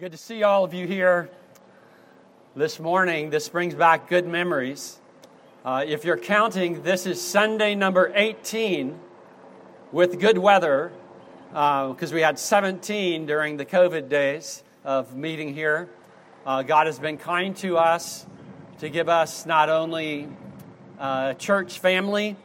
Good 0.00 0.12
to 0.12 0.16
see 0.16 0.42
all 0.44 0.64
of 0.64 0.72
you 0.72 0.86
here 0.86 1.28
this 2.56 2.80
morning. 2.80 3.28
This 3.28 3.50
brings 3.50 3.74
back 3.74 4.08
good 4.08 4.26
memories. 4.26 4.98
Uh, 5.62 5.84
if 5.86 6.06
you're 6.06 6.16
counting, 6.16 6.82
this 6.82 7.04
is 7.04 7.20
Sunday 7.20 7.74
number 7.74 8.10
18 8.14 8.98
with 9.92 10.18
good 10.18 10.38
weather 10.38 10.90
because 11.50 12.12
uh, 12.12 12.14
we 12.14 12.22
had 12.22 12.38
17 12.38 13.26
during 13.26 13.58
the 13.58 13.66
COVID 13.66 14.08
days 14.08 14.62
of 14.84 15.14
meeting 15.14 15.52
here. 15.52 15.90
Uh, 16.46 16.62
God 16.62 16.86
has 16.86 16.98
been 16.98 17.18
kind 17.18 17.54
to 17.56 17.76
us 17.76 18.24
to 18.78 18.88
give 18.88 19.10
us 19.10 19.44
not 19.44 19.68
only 19.68 20.30
a 20.98 21.36
church 21.38 21.78
family, 21.78 22.38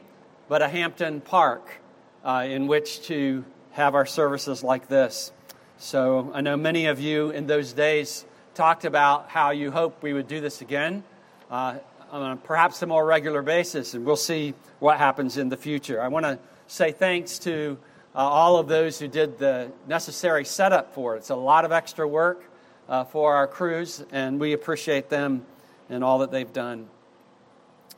but 0.50 0.62
a 0.62 0.68
Hampton 0.68 1.22
Park 1.22 1.80
uh, 2.26 2.46
in 2.46 2.68
which 2.68 3.04
to 3.04 3.46
have 3.72 3.96
our 3.96 4.06
services 4.06 4.62
like 4.62 4.90
this. 4.90 5.32
So 5.78 6.32
I 6.34 6.40
know 6.40 6.56
many 6.56 6.86
of 6.86 7.02
you 7.02 7.32
in 7.32 7.48
those 7.48 7.74
days 7.74 8.26
talked 8.54 8.86
about 8.86 9.30
how 9.30 9.52
you 9.52 9.72
hope 9.72 10.02
we 10.02 10.14
would 10.14 10.28
do 10.28 10.40
this 10.40 10.62
again, 10.62 11.04
uh, 11.52 11.80
on 12.10 12.38
perhaps 12.38 12.82
a 12.82 12.86
more 12.86 13.06
regular 13.06 13.42
basis, 13.42 13.94
and 13.94 14.06
we'll 14.06 14.16
see 14.16 14.54
what 14.80 14.98
happens 14.98 15.38
in 15.38 15.50
the 15.50 15.58
future. 15.58 16.02
I 16.02 16.08
want 16.08 16.26
to 16.26 16.40
say 16.68 16.94
thanks 16.94 17.40
to 17.40 17.78
uh, 18.16 18.20
all 18.20 18.58
of 18.58 18.70
those 18.70 19.00
who 19.00 19.10
did 19.10 19.38
the 19.38 19.70
necessary 19.86 20.46
setup 20.46 20.94
for 20.94 21.16
it. 21.16 21.20
It's 21.20 21.30
a 21.30 21.36
lot 21.36 21.66
of 21.66 21.74
extra 21.74 22.08
work 22.08 22.42
uh, 22.88 23.04
for 23.04 23.36
our 23.36 23.46
crews, 23.46 24.02
and 24.14 24.40
we 24.40 24.54
appreciate 24.54 25.10
them 25.10 25.46
and 25.90 26.06
all 26.06 26.20
that 26.20 26.32
they've 26.32 26.54
done. 26.54 26.88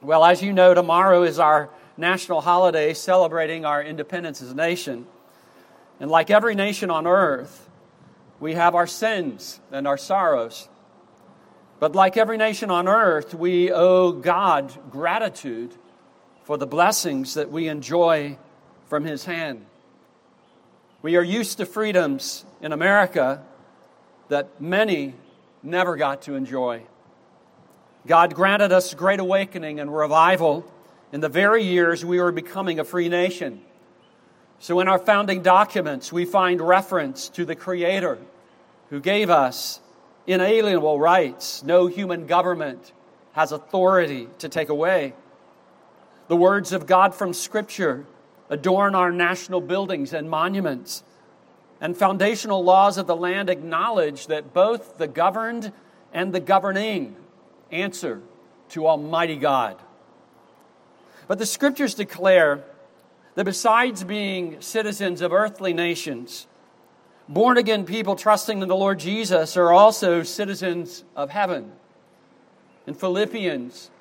Well, 0.02 0.26
as 0.26 0.42
you 0.42 0.52
know, 0.52 0.74
tomorrow 0.74 1.22
is 1.22 1.38
our 1.38 1.70
national 1.96 2.42
holiday 2.42 2.96
celebrating 2.96 3.66
our 3.66 3.84
independence 3.84 4.42
as 4.42 4.52
a 4.52 4.56
nation. 4.56 5.06
And 6.00 6.10
like 6.10 6.32
every 6.32 6.56
nation 6.56 6.90
on 6.90 7.06
earth, 7.06 7.67
we 8.40 8.54
have 8.54 8.76
our 8.76 8.88
sins 8.88 9.60
and 9.72 9.88
our 9.88 9.98
sorrows. 9.98 10.70
But 11.80 11.96
like 11.96 12.18
every 12.18 12.38
nation 12.38 12.72
on 12.72 12.88
earth, 12.88 13.34
we 13.34 13.72
owe 13.72 14.12
God 14.12 14.74
gratitude 14.90 15.74
for 16.44 16.58
the 16.58 16.68
blessings 16.68 17.34
that 17.36 17.52
we 17.52 17.68
enjoy 17.68 18.38
from 18.88 19.04
His 19.06 19.26
hand. 19.26 19.66
We 21.02 21.16
are 21.16 21.24
used 21.24 21.58
to 21.58 21.66
freedoms 21.66 22.46
in 22.62 22.72
America 22.72 23.44
that 24.30 24.60
many 24.60 25.14
never 25.62 25.96
got 25.96 26.24
to 26.24 26.36
enjoy. 26.36 26.84
God 28.08 28.34
granted 28.34 28.72
us 28.72 28.94
great 28.94 29.20
awakening 29.20 29.80
and 29.80 29.96
revival 29.96 30.66
in 31.12 31.22
the 31.22 31.30
very 31.30 31.64
years 31.64 32.04
we 32.04 32.20
were 32.20 32.32
becoming 32.32 32.80
a 32.80 32.84
free 32.84 33.10
nation. 33.10 33.62
So, 34.60 34.80
in 34.80 34.88
our 34.88 34.98
founding 34.98 35.44
documents, 35.44 36.12
we 36.12 36.26
find 36.26 36.60
reference 36.60 37.30
to 37.30 37.46
the 37.46 37.56
Creator 37.56 38.18
who 38.90 39.00
gave 39.00 39.30
us 39.30 39.80
inalienable 40.26 41.00
rights. 41.00 41.64
No 41.64 41.88
human 41.88 42.26
government 42.26 42.92
has 43.34 43.52
authority 43.52 44.28
to 44.40 44.50
take 44.50 44.70
away. 44.70 45.14
The 46.28 46.36
words 46.36 46.74
of 46.74 46.88
God 46.88 47.14
from 47.14 47.34
Scripture 47.34 48.06
adorn 48.50 48.96
our 48.96 49.12
national 49.12 49.62
buildings 49.62 50.14
and 50.14 50.30
monuments. 50.30 51.04
And 51.80 51.96
foundational 51.96 52.64
laws 52.64 52.98
of 52.98 53.06
the 53.06 53.16
land 53.16 53.50
acknowledge 53.50 54.28
that 54.28 54.54
both 54.54 54.98
the 54.98 55.08
governed 55.08 55.72
and 56.12 56.34
the 56.34 56.40
governing 56.40 57.16
answer 57.72 58.22
to 58.70 58.88
Almighty 58.88 59.36
God. 59.36 59.78
But 61.28 61.38
the 61.38 61.46
Scriptures 61.46 61.94
declare 61.94 62.64
that 63.38 63.46
besides 63.46 64.04
being 64.04 64.60
citizens 64.62 65.22
of 65.22 65.32
earthly 65.32 65.72
nations, 65.72 66.48
born 67.30 67.56
again 67.56 67.86
people 67.86 68.16
trusting 68.16 68.64
in 68.64 68.68
the 68.68 68.76
Lord 68.76 68.98
Jesus 68.98 69.56
are 69.56 69.72
also 69.72 70.24
citizens 70.24 71.04
of 71.16 71.30
heaven. 71.30 71.72
In 72.88 72.96
Philippians, 72.96 73.92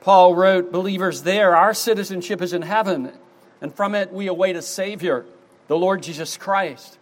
Paul 0.00 0.34
wrote, 0.34 0.72
Believers 0.72 1.22
there, 1.22 1.54
our 1.54 1.74
citizenship 1.74 2.42
is 2.42 2.52
in 2.52 2.62
heaven, 2.62 3.12
and 3.60 3.72
from 3.72 3.94
it 3.94 4.12
we 4.12 4.26
await 4.26 4.56
a 4.56 4.62
Savior, 4.62 5.26
the 5.68 5.78
Lord 5.78 6.02
Jesus 6.02 6.36
Christ. 6.36 6.98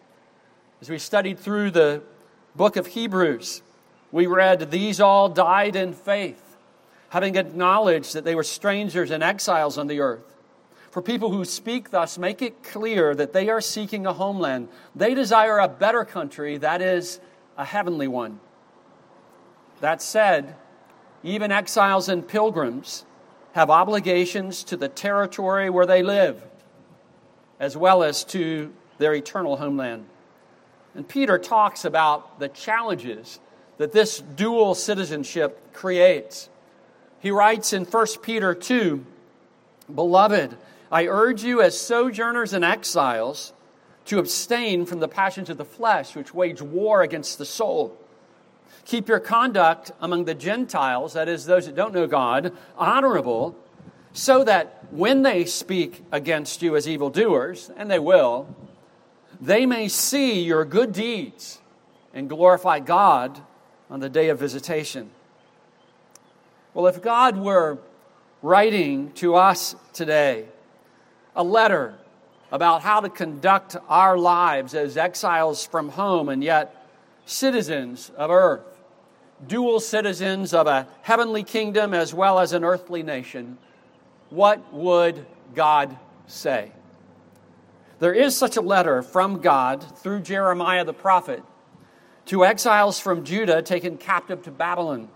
As 0.83 0.91
we 0.91 0.99
studied 0.99 1.39
through 1.39 1.71
the 1.71 2.03
book 2.55 2.77
of 2.77 2.89
Hebrews, 2.89 3.63
we 4.13 4.27
read, 4.27 4.71
These 4.71 5.01
all 5.01 5.31
died 5.31 5.77
in 5.77 5.95
faith, 5.95 6.59
having 7.09 7.37
acknowledged 7.37 8.13
that 8.13 8.27
they 8.27 8.35
were 8.35 8.45
strangers 8.45 9.11
and 9.11 9.23
exiles 9.23 9.79
on 9.79 9.87
the 9.87 10.01
earth. 10.01 10.30
For 10.91 11.01
people 11.01 11.31
who 11.31 11.45
speak 11.45 11.91
thus, 11.91 12.19
make 12.19 12.43
it 12.43 12.63
clear 12.63 13.15
that 13.15 13.33
they 13.33 13.49
are 13.49 13.61
seeking 13.61 14.07
a 14.07 14.13
homeland. 14.13 14.69
They 14.95 15.15
desire 15.15 15.59
a 15.59 15.69
better 15.69 16.05
country, 16.05 16.59
that 16.59 16.83
is, 16.83 17.21
a 17.57 17.65
heavenly 17.65 18.09
one. 18.09 18.41
That 19.81 20.03
said, 20.03 20.57
even 21.23 21.53
exiles 21.53 22.09
and 22.09 22.27
pilgrims 22.27 23.05
have 23.53 23.71
obligations 23.71 24.65
to 24.65 24.77
the 24.77 24.89
territory 24.89 25.71
where 25.71 25.87
they 25.87 26.03
live, 26.03 26.43
as 27.61 27.77
well 27.77 28.03
as 28.03 28.25
to 28.25 28.73
their 28.99 29.15
eternal 29.15 29.57
homeland. 29.57 30.07
And 30.95 31.07
Peter 31.09 31.39
talks 31.39 31.85
about 31.85 32.41
the 32.41 32.49
challenges 32.49 33.39
that 33.79 33.93
this 33.93 34.21
dual 34.21 34.75
citizenship 34.75 35.73
creates. 35.73 36.49
He 37.21 37.31
writes 37.31 37.73
in 37.73 37.85
1 37.85 38.07
Peter 38.23 38.55
2 38.55 39.05
Beloved, 39.95 40.57
I 40.91 41.07
urge 41.07 41.45
you, 41.45 41.63
as 41.63 41.81
sojourners 41.81 42.53
and 42.53 42.65
exiles, 42.65 43.53
to 44.07 44.19
abstain 44.19 44.87
from 44.87 45.01
the 45.01 45.09
passions 45.09 45.49
of 45.51 45.57
the 45.57 45.65
flesh, 45.65 46.17
which 46.17 46.35
wage 46.35 46.61
war 46.61 47.03
against 47.03 47.39
the 47.39 47.45
soul. 47.45 47.97
Keep 48.85 49.09
your 49.09 49.21
conduct 49.21 49.93
among 50.01 50.25
the 50.25 50.35
Gentiles, 50.35 51.13
that 51.13 51.29
is, 51.29 51.45
those 51.45 51.67
that 51.67 51.77
don't 51.77 51.95
know 51.95 52.07
God, 52.07 52.53
honorable, 52.77 53.57
so 54.13 54.43
that 54.43 54.85
when 54.91 55.23
they 55.23 55.45
speak 55.45 56.03
against 56.11 56.63
you 56.63 56.75
as 56.75 56.89
evildoers, 56.89 57.71
and 57.77 57.89
they 57.89 58.01
will, 58.01 58.53
they 59.41 59.67
may 59.67 59.87
see 59.87 60.43
your 60.43 60.65
good 60.65 60.93
deeds 60.93 61.61
and 62.13 62.29
glorify 62.29 62.81
God 62.81 63.41
on 63.89 64.01
the 64.01 64.09
day 64.09 64.29
of 64.29 64.39
visitation. 64.39 65.11
Well, 66.75 66.89
if 66.89 67.01
God 67.01 67.37
were 67.37 67.79
writing 68.43 69.13
to 69.13 69.37
us 69.37 69.77
today, 69.93 70.47
a 71.35 71.43
letter 71.43 71.95
about 72.53 72.83
how 72.83 73.01
to 73.01 73.09
conduct 73.09 73.77
our 73.89 74.19
lives 74.19 74.75
as 74.75 74.97
exiles 74.97 75.65
from 75.65 75.91
home 75.91 76.29
and 76.29 76.43
yet 76.43 76.87
citizens 77.25 78.11
of 78.17 78.31
earth, 78.31 78.65
dual 79.47 79.81
citizens 79.81 80.53
of 80.53 80.67
a 80.67 80.87
heavenly 81.03 81.45
kingdom 81.45 81.95
as 81.95 82.13
well 82.13 82.39
as 82.39 82.53
an 82.53 82.65
earthly 82.65 83.03
nation, 83.03 83.57
what 84.31 84.73
would 84.73 85.25
God 85.55 85.97
say? 86.27 86.73
There 88.01 88.15
is 88.15 88.37
such 88.37 88.57
a 88.57 88.61
letter 88.61 89.03
from 89.03 89.41
God 89.41 89.85
through 89.99 90.21
Jeremiah 90.21 90.85
the 90.85 90.95
prophet 90.95 91.43
to 92.27 92.45
exiles 92.45 92.99
from 92.99 93.25
Judah 93.25 93.63
taken 93.63 93.97
captive 93.97 94.43
to 94.43 94.51
Babylon. 94.51 95.09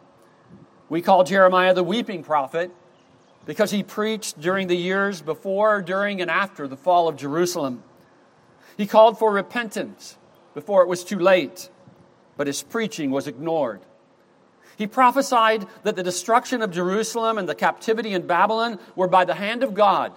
We 0.89 1.01
call 1.01 1.25
Jeremiah 1.25 1.75
the 1.75 1.83
weeping 1.83 2.23
prophet 2.23 2.71
because 3.47 3.71
he 3.71 3.83
preached 3.83 4.41
during 4.41 4.69
the 4.69 4.77
years 4.77 5.21
before, 5.21 5.83
during, 5.83 6.21
and 6.21 6.31
after 6.31 6.67
the 6.67 6.77
fall 6.77 7.09
of 7.09 7.17
Jerusalem. 7.17 7.83
He 8.77 8.87
called 8.87 9.19
for 9.19 9.33
repentance 9.33 10.17
before 10.55 10.83
it 10.83 10.89
was 10.89 11.05
too 11.05 11.19
late, 11.19 11.69
but 12.37 12.47
his 12.47 12.63
preaching 12.63 13.11
was 13.11 13.27
ignored. 13.27 13.81
He 14.77 14.87
prophesied 14.87 15.67
that 15.85 15.95
the 15.95 16.03
destruction 16.03 16.63
of 16.63 16.73
Jerusalem 16.73 17.39
and 17.39 17.49
the 17.49 17.55
captivity 17.55 18.13
in 18.13 18.27
Babylon 18.27 18.79
were 18.97 19.09
by 19.09 19.25
the 19.25 19.35
hand 19.35 19.63
of 19.63 19.75
God, 19.75 20.13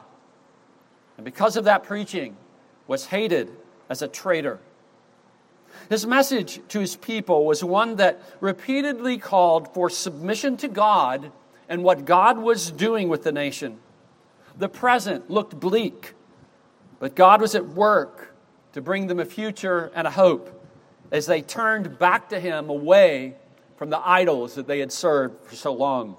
and 1.18 1.26
because 1.26 1.58
of 1.58 1.66
that 1.66 1.84
preaching, 1.84 2.38
was 2.88 3.08
hated 3.08 3.52
as 3.90 4.02
a 4.02 4.08
traitor. 4.08 4.60
His 5.90 6.08
message 6.08 6.60
to 6.70 6.80
his 6.80 6.96
people 6.96 7.46
was 7.46 7.64
one 7.64 7.98
that 7.98 8.22
repeatedly 8.40 9.18
called 9.18 9.74
for 9.74 9.90
submission 9.90 10.58
to 10.58 10.68
God 10.68 11.32
and 11.70 11.84
what 11.84 12.06
God 12.06 12.38
was 12.38 12.72
doing 12.72 13.10
with 13.10 13.24
the 13.24 13.32
nation. 13.32 13.80
The 14.58 14.70
present 14.70 15.30
looked 15.30 15.60
bleak, 15.60 16.14
but 17.00 17.16
God 17.16 17.42
was 17.42 17.56
at 17.56 17.68
work 17.68 18.36
to 18.74 18.82
bring 18.82 19.08
them 19.08 19.20
a 19.20 19.26
future 19.26 19.92
and 19.94 20.08
a 20.08 20.12
hope 20.12 20.54
as 21.12 21.26
they 21.26 21.42
turned 21.42 22.00
back 22.00 22.30
to 22.30 22.40
Him 22.40 22.70
away 22.70 23.36
from 23.76 23.90
the 23.90 24.00
idols 24.08 24.56
that 24.56 24.68
they 24.68 24.80
had 24.80 24.92
served 24.92 25.46
for 25.46 25.56
so 25.56 25.74
long. 25.74 26.18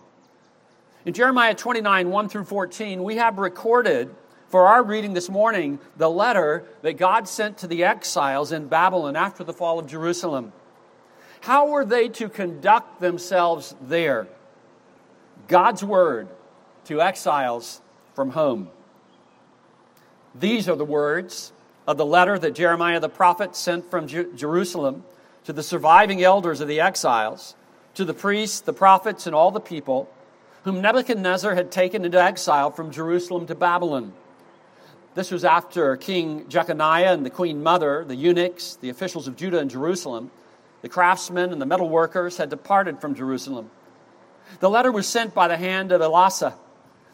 In 1.05 1.13
Jeremiah 1.13 1.55
29 1.55 2.11
1 2.11 2.29
through 2.29 2.45
14, 2.45 3.03
we 3.03 3.17
have 3.17 3.39
recorded 3.39 4.15
for 4.49 4.67
our 4.67 4.83
reading 4.83 5.13
this 5.13 5.29
morning 5.29 5.79
the 5.97 6.09
letter 6.09 6.65
that 6.83 6.97
God 6.97 7.29
sent 7.29 7.59
to 7.59 7.67
the 7.67 7.85
exiles 7.85 8.53
in 8.53 8.69
Babylon 8.69 9.17
after 9.17 9.45
the 9.45 9.53
fall 9.53 9.79
of 9.79 9.87
Jerusalem. 9.87 10.53
How 11.41 11.69
were 11.69 11.85
they 11.85 12.09
to 12.11 12.29
conduct 12.29 13.01
themselves 13.01 13.75
there? 13.81 14.27
God's 15.47 15.85
word 15.85 16.29
to 16.87 17.01
exiles 17.01 17.81
from 18.15 18.31
home. 18.31 18.71
These 20.35 20.69
are 20.69 20.77
the 20.77 20.85
words 20.85 21.53
of 21.87 21.97
the 21.97 22.07
letter 22.07 22.39
that 22.39 22.55
Jeremiah 22.55 23.01
the 23.01 23.09
prophet 23.09 23.57
sent 23.57 23.91
from 23.91 24.07
Jerusalem 24.07 25.05
to 25.45 25.53
the 25.53 25.63
surviving 25.63 26.23
elders 26.23 26.61
of 26.61 26.69
the 26.69 26.81
exiles, 26.81 27.55
to 27.95 28.05
the 28.05 28.15
priests, 28.15 28.61
the 28.61 28.73
prophets, 28.73 29.27
and 29.27 29.35
all 29.35 29.51
the 29.51 29.61
people, 29.61 30.11
whom 30.65 30.83
Nebuchadnezzar 30.83 31.55
had 31.55 31.71
taken 31.71 32.05
into 32.05 32.23
exile 32.23 32.71
from 32.71 32.91
Jerusalem 32.91 33.47
to 33.47 33.55
Babylon. 33.55 34.13
This 35.15 35.31
was 35.31 35.45
after 35.45 35.97
King 35.97 36.49
Jeconiah 36.49 37.15
and 37.15 37.25
the 37.25 37.31
queen 37.31 37.63
mother, 37.63 38.05
the 38.05 38.15
eunuchs, 38.15 38.77
the 38.77 38.91
officials 38.91 39.27
of 39.27 39.37
Judah 39.37 39.59
and 39.59 39.71
Jerusalem, 39.71 40.31
the 40.83 40.89
craftsmen 40.89 41.53
and 41.53 41.61
the 41.61 41.67
metal 41.67 41.89
workers 41.89 42.37
had 42.37 42.51
departed 42.51 43.01
from 43.01 43.15
Jerusalem. 43.15 43.71
The 44.61 44.71
letter 44.71 44.91
was 44.91 45.07
sent 45.07 45.35
by 45.35 45.49
the 45.49 45.57
hand 45.57 45.93
of 45.93 46.01
Elasah, 46.01 46.55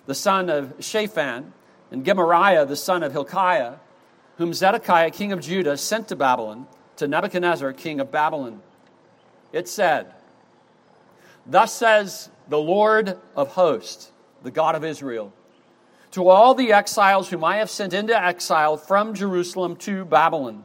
the 0.07 0.15
son 0.15 0.49
of 0.49 0.75
Shaphan, 0.81 1.53
and 1.91 2.05
Gemariah, 2.05 2.67
the 2.67 2.77
son 2.77 3.03
of 3.03 3.13
Hilkiah, 3.13 3.75
whom 4.39 4.53
Zedekiah, 4.53 5.11
king 5.11 5.33
of 5.33 5.41
Judah, 5.41 5.77
sent 5.77 6.09
to 6.09 6.17
Babylon, 6.17 6.67
to 6.97 7.07
Nebuchadnezzar, 7.07 7.73
king 7.73 8.01
of 8.01 8.11
Babylon. 8.11 8.61
It 9.53 9.69
said, 9.69 10.13
Thus 11.47 11.73
says 11.73 12.31
the 12.49 12.59
Lord 12.59 13.19
of 13.37 13.49
hosts, 13.49 14.11
the 14.43 14.51
God 14.51 14.75
of 14.75 14.85
Israel, 14.85 15.33
to 16.13 16.29
all 16.29 16.55
the 16.55 16.73
exiles 16.73 17.29
whom 17.29 17.45
I 17.45 17.57
have 17.57 17.71
sent 17.71 17.93
into 17.93 18.21
exile 18.21 18.77
from 18.77 19.15
Jerusalem 19.15 19.77
to 19.77 20.05
Babylon 20.05 20.65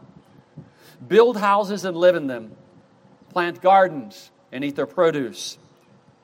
build 1.06 1.38
houses 1.38 1.86
and 1.86 1.96
live 1.96 2.16
in 2.16 2.28
them, 2.28 2.56
plant 3.30 3.62
gardens 3.62 4.32
and 4.52 4.64
eat 4.64 4.76
their 4.76 4.86
produce, 4.86 5.58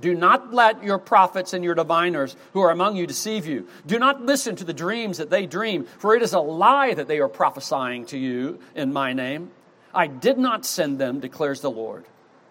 Do 0.00 0.14
not 0.14 0.52
let 0.52 0.82
your 0.82 0.98
prophets 0.98 1.52
and 1.52 1.64
your 1.64 1.74
diviners 1.74 2.36
who 2.52 2.60
are 2.60 2.70
among 2.70 2.96
you 2.96 3.06
deceive 3.06 3.46
you. 3.46 3.68
Do 3.86 3.98
not 3.98 4.22
listen 4.22 4.56
to 4.56 4.64
the 4.64 4.72
dreams 4.72 5.18
that 5.18 5.30
they 5.30 5.46
dream, 5.46 5.84
for 5.98 6.14
it 6.14 6.22
is 6.22 6.32
a 6.32 6.40
lie 6.40 6.94
that 6.94 7.08
they 7.08 7.20
are 7.20 7.28
prophesying 7.28 8.06
to 8.06 8.18
you 8.18 8.58
in 8.74 8.92
my 8.92 9.12
name. 9.12 9.50
I 9.94 10.06
did 10.06 10.38
not 10.38 10.66
send 10.66 10.98
them, 10.98 11.20
declares 11.20 11.60
the 11.60 11.70
Lord. 11.70 12.04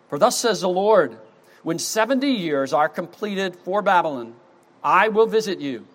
For 0.09 0.17
thus 0.17 0.37
says 0.37 0.61
the 0.61 0.69
Lord, 0.69 1.17
when 1.63 1.79
70 1.79 2.27
years 2.27 2.73
are 2.73 2.89
completed 2.89 3.55
for 3.55 3.81
Babylon, 3.81 4.35
I 4.83 5.09
will 5.09 5.27
visit 5.27 5.59
you, 5.59 5.85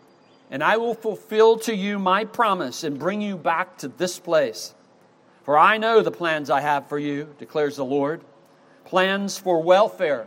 and 0.51 0.63
I 0.63 0.77
will 0.77 0.95
fulfill 0.95 1.59
to 1.61 1.75
you 1.75 1.99
my 1.99 2.25
promise 2.25 2.85
and 2.85 2.99
bring 2.99 3.21
you 3.21 3.37
back 3.37 3.79
to 3.79 3.89
this 3.89 4.19
place. 4.19 4.75
For 5.45 5.57
I 5.57 5.79
know 5.79 6.03
the 6.03 6.11
plans 6.11 6.51
I 6.51 6.61
have 6.61 6.89
for 6.89 6.99
you, 6.99 7.35
declares 7.39 7.77
the 7.77 7.85
Lord 7.85 8.23
plans 8.85 9.37
for 9.37 9.63
welfare 9.63 10.27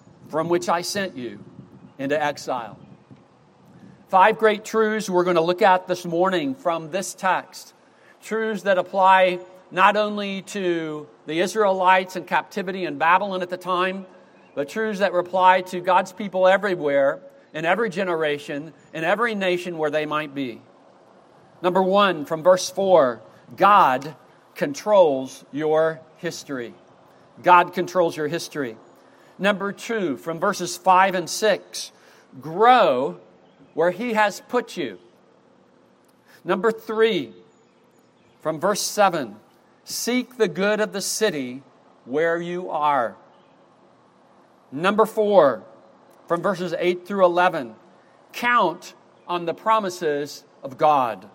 from 0.31 0.47
which 0.47 0.69
I 0.69 0.81
sent 0.81 1.17
you 1.17 1.43
into 1.99 2.19
exile. 2.19 2.79
Five 4.07 4.37
great 4.37 4.63
truths 4.63 5.09
we're 5.09 5.25
going 5.25 5.35
to 5.35 5.41
look 5.41 5.61
at 5.61 5.87
this 5.87 6.05
morning 6.05 6.55
from 6.55 6.89
this 6.89 7.13
text. 7.13 7.73
Truths 8.23 8.63
that 8.63 8.77
apply 8.77 9.39
not 9.71 9.97
only 9.97 10.41
to 10.43 11.07
the 11.25 11.41
Israelites 11.41 12.15
in 12.15 12.23
captivity 12.23 12.85
in 12.85 12.97
Babylon 12.97 13.41
at 13.41 13.49
the 13.49 13.57
time, 13.57 14.05
but 14.55 14.69
truths 14.69 14.99
that 14.99 15.13
apply 15.13 15.61
to 15.63 15.81
God's 15.81 16.13
people 16.13 16.47
everywhere, 16.47 17.19
in 17.53 17.65
every 17.65 17.89
generation, 17.89 18.73
in 18.93 19.03
every 19.03 19.35
nation 19.35 19.77
where 19.77 19.91
they 19.91 20.05
might 20.05 20.33
be. 20.33 20.61
Number 21.61 21.83
one, 21.83 22.23
from 22.25 22.41
verse 22.41 22.69
4 22.69 23.21
God 23.57 24.15
controls 24.55 25.43
your 25.51 25.99
history. 26.17 26.73
God 27.43 27.73
controls 27.73 28.15
your 28.15 28.29
history. 28.29 28.77
Number 29.41 29.71
two, 29.71 30.17
from 30.17 30.39
verses 30.39 30.77
5 30.77 31.15
and 31.15 31.27
6 31.27 31.91
grow 32.39 33.19
where 33.73 33.89
He 33.89 34.13
has 34.13 34.39
put 34.39 34.77
you. 34.77 34.99
Number 36.43 36.71
three, 36.71 37.33
from 38.41 38.59
verse 38.59 38.81
7 38.81 39.35
Seek 39.83 40.37
the 40.37 40.47
good 40.47 40.79
of 40.79 40.93
the 40.93 41.01
city 41.01 41.63
where 42.05 42.39
you 42.39 42.69
are. 42.69 43.15
Number 44.71 45.07
four, 45.07 45.63
from 46.27 46.43
verses 46.43 46.75
8 46.77 47.07
through 47.07 47.25
11, 47.25 47.73
count 48.33 48.93
on 49.27 49.45
the 49.45 49.55
promises 49.55 50.43
of 50.61 50.77
God. 50.77 51.27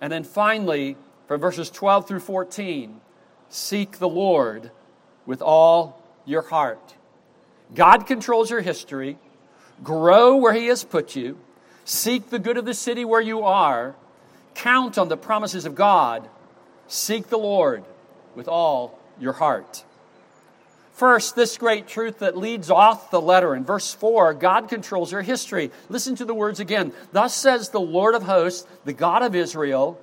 And 0.00 0.12
then 0.12 0.22
finally, 0.22 0.96
from 1.26 1.40
verses 1.40 1.68
12 1.68 2.06
through 2.06 2.20
14, 2.20 3.00
seek 3.48 3.98
the 3.98 4.08
Lord 4.08 4.70
with 5.26 5.42
all 5.42 6.00
your 6.24 6.42
heart. 6.42 6.94
God 7.74 8.06
controls 8.06 8.50
your 8.50 8.60
history. 8.60 9.18
Grow 9.82 10.36
where 10.36 10.52
He 10.52 10.66
has 10.66 10.84
put 10.84 11.14
you. 11.16 11.38
Seek 11.84 12.30
the 12.30 12.38
good 12.38 12.56
of 12.56 12.64
the 12.64 12.74
city 12.74 13.04
where 13.04 13.20
you 13.20 13.42
are. 13.42 13.94
Count 14.54 14.98
on 14.98 15.08
the 15.08 15.16
promises 15.16 15.64
of 15.64 15.74
God 15.74 16.28
Seek 16.88 17.28
the 17.28 17.38
Lord 17.38 17.84
with 18.34 18.48
all 18.48 18.98
your 19.20 19.34
heart. 19.34 19.84
First, 20.94 21.36
this 21.36 21.58
great 21.58 21.86
truth 21.86 22.20
that 22.20 22.36
leads 22.36 22.70
off 22.70 23.10
the 23.10 23.20
letter 23.20 23.54
in 23.54 23.64
verse 23.64 23.94
4 23.94 24.34
God 24.34 24.68
controls 24.68 25.12
your 25.12 25.22
history. 25.22 25.70
Listen 25.88 26.16
to 26.16 26.24
the 26.24 26.34
words 26.34 26.58
again. 26.58 26.92
Thus 27.12 27.34
says 27.34 27.68
the 27.68 27.80
Lord 27.80 28.14
of 28.14 28.22
hosts, 28.22 28.66
the 28.84 28.94
God 28.94 29.22
of 29.22 29.36
Israel, 29.36 30.00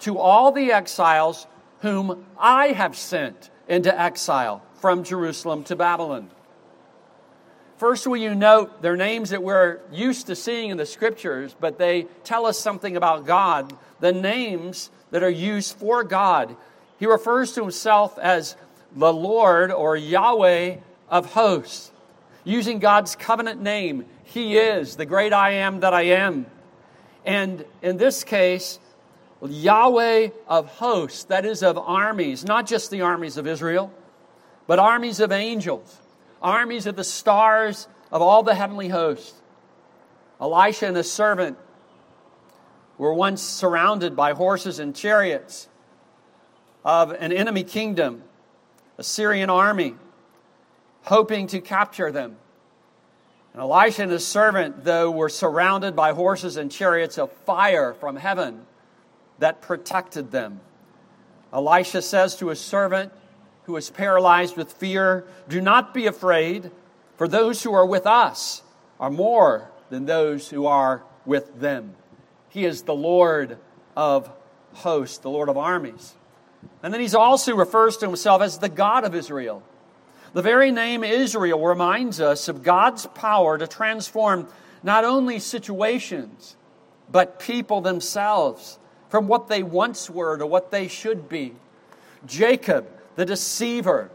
to 0.00 0.18
all 0.18 0.50
the 0.50 0.72
exiles 0.72 1.46
whom 1.80 2.24
I 2.38 2.68
have 2.68 2.96
sent 2.96 3.50
into 3.68 3.96
exile 4.00 4.62
from 4.80 5.04
Jerusalem 5.04 5.62
to 5.64 5.76
Babylon. 5.76 6.30
First, 7.82 8.06
will 8.06 8.16
you 8.16 8.36
note 8.36 8.80
their 8.80 8.96
names 8.96 9.30
that 9.30 9.42
we're 9.42 9.80
used 9.90 10.28
to 10.28 10.36
seeing 10.36 10.70
in 10.70 10.76
the 10.76 10.86
scriptures, 10.86 11.56
but 11.58 11.78
they 11.78 12.04
tell 12.22 12.46
us 12.46 12.56
something 12.56 12.96
about 12.96 13.26
God. 13.26 13.76
The 13.98 14.12
names 14.12 14.88
that 15.10 15.24
are 15.24 15.28
used 15.28 15.74
for 15.78 16.04
God. 16.04 16.54
He 17.00 17.06
refers 17.06 17.54
to 17.54 17.62
himself 17.62 18.20
as 18.20 18.54
the 18.94 19.12
Lord 19.12 19.72
or 19.72 19.96
Yahweh 19.96 20.76
of 21.08 21.32
hosts, 21.32 21.90
using 22.44 22.78
God's 22.78 23.16
covenant 23.16 23.60
name. 23.60 24.04
He 24.22 24.58
is 24.58 24.94
the 24.94 25.04
great 25.04 25.32
I 25.32 25.54
am 25.54 25.80
that 25.80 25.92
I 25.92 26.02
am. 26.02 26.46
And 27.24 27.64
in 27.82 27.96
this 27.96 28.22
case, 28.22 28.78
Yahweh 29.44 30.28
of 30.46 30.68
hosts, 30.68 31.24
that 31.24 31.44
is, 31.44 31.64
of 31.64 31.76
armies, 31.76 32.44
not 32.44 32.68
just 32.68 32.92
the 32.92 33.00
armies 33.00 33.38
of 33.38 33.48
Israel, 33.48 33.92
but 34.68 34.78
armies 34.78 35.18
of 35.18 35.32
angels, 35.32 35.98
armies 36.42 36.86
of 36.86 36.96
the 36.96 37.04
stars 37.04 37.88
of 38.10 38.20
all 38.20 38.42
the 38.42 38.54
heavenly 38.54 38.88
hosts. 38.88 39.40
Elisha 40.40 40.86
and 40.86 40.96
his 40.96 41.10
servant 41.10 41.56
were 42.98 43.14
once 43.14 43.40
surrounded 43.40 44.16
by 44.16 44.32
horses 44.32 44.78
and 44.78 44.94
chariots 44.94 45.68
of 46.84 47.12
an 47.12 47.32
enemy 47.32 47.64
kingdom, 47.64 48.22
a 48.98 49.02
Syrian 49.02 49.50
army, 49.50 49.94
hoping 51.04 51.46
to 51.48 51.60
capture 51.60 52.10
them. 52.10 52.36
And 53.52 53.62
Elisha 53.62 54.02
and 54.02 54.10
his 54.10 54.26
servant, 54.26 54.84
though, 54.84 55.10
were 55.10 55.28
surrounded 55.28 55.94
by 55.94 56.12
horses 56.12 56.56
and 56.56 56.70
chariots 56.70 57.18
of 57.18 57.30
fire 57.30 57.94
from 57.94 58.16
heaven 58.16 58.66
that 59.38 59.60
protected 59.60 60.30
them. 60.30 60.60
Elisha 61.52 62.02
says 62.02 62.36
to 62.36 62.48
his 62.48 62.60
servant, 62.60 63.12
who 63.64 63.76
is 63.76 63.90
paralyzed 63.90 64.56
with 64.56 64.72
fear, 64.72 65.24
Do 65.48 65.60
not 65.60 65.94
be 65.94 66.06
afraid, 66.06 66.70
for 67.16 67.28
those 67.28 67.62
who 67.62 67.72
are 67.72 67.86
with 67.86 68.06
us 68.06 68.62
are 68.98 69.10
more 69.10 69.70
than 69.90 70.06
those 70.06 70.48
who 70.48 70.66
are 70.66 71.02
with 71.24 71.60
them. 71.60 71.94
He 72.48 72.64
is 72.64 72.82
the 72.82 72.94
Lord 72.94 73.58
of 73.96 74.30
hosts, 74.74 75.18
the 75.18 75.30
Lord 75.30 75.48
of 75.48 75.56
armies. 75.56 76.14
And 76.82 76.92
then 76.92 77.00
he 77.00 77.14
also 77.14 77.54
refers 77.54 77.96
to 77.98 78.06
himself 78.06 78.42
as 78.42 78.58
the 78.58 78.68
God 78.68 79.04
of 79.04 79.14
Israel. 79.14 79.62
The 80.32 80.42
very 80.42 80.70
name 80.70 81.04
Israel 81.04 81.64
reminds 81.64 82.20
us 82.20 82.48
of 82.48 82.62
God's 82.62 83.06
power 83.06 83.58
to 83.58 83.66
transform 83.66 84.48
not 84.82 85.04
only 85.04 85.38
situations, 85.38 86.56
but 87.10 87.38
people 87.38 87.80
themselves 87.80 88.78
from 89.10 89.28
what 89.28 89.48
they 89.48 89.62
once 89.62 90.08
were 90.08 90.38
to 90.38 90.46
what 90.46 90.70
they 90.70 90.88
should 90.88 91.28
be. 91.28 91.54
Jacob, 92.24 92.88
the 93.16 93.24
deceiver, 93.24 94.10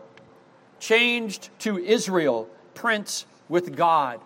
changed 0.79 1.49
to 1.59 1.77
Israel, 1.77 2.47
prince 2.73 3.25
with 3.49 3.75
God. 3.75 4.19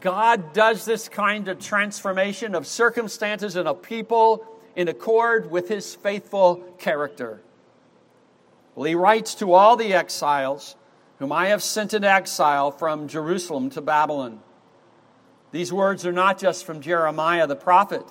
God 0.00 0.52
does 0.52 0.84
this 0.84 1.08
kind 1.08 1.48
of 1.48 1.58
transformation 1.58 2.54
of 2.54 2.66
circumstances 2.66 3.56
and 3.56 3.66
of 3.66 3.82
people 3.82 4.46
in 4.76 4.88
accord 4.88 5.50
with 5.50 5.68
his 5.68 5.94
faithful 5.94 6.56
character. 6.78 7.40
Well, 8.74 8.84
he 8.84 8.94
writes 8.94 9.34
to 9.36 9.52
all 9.52 9.76
the 9.76 9.94
exiles 9.94 10.76
whom 11.18 11.32
I 11.32 11.46
have 11.46 11.62
sent 11.62 11.94
into 11.94 12.10
exile 12.10 12.70
from 12.70 13.08
Jerusalem 13.08 13.70
to 13.70 13.80
Babylon. 13.80 14.40
These 15.52 15.72
words 15.72 16.04
are 16.04 16.12
not 16.12 16.38
just 16.38 16.64
from 16.64 16.80
Jeremiah 16.80 17.46
the 17.46 17.56
prophet, 17.56 18.04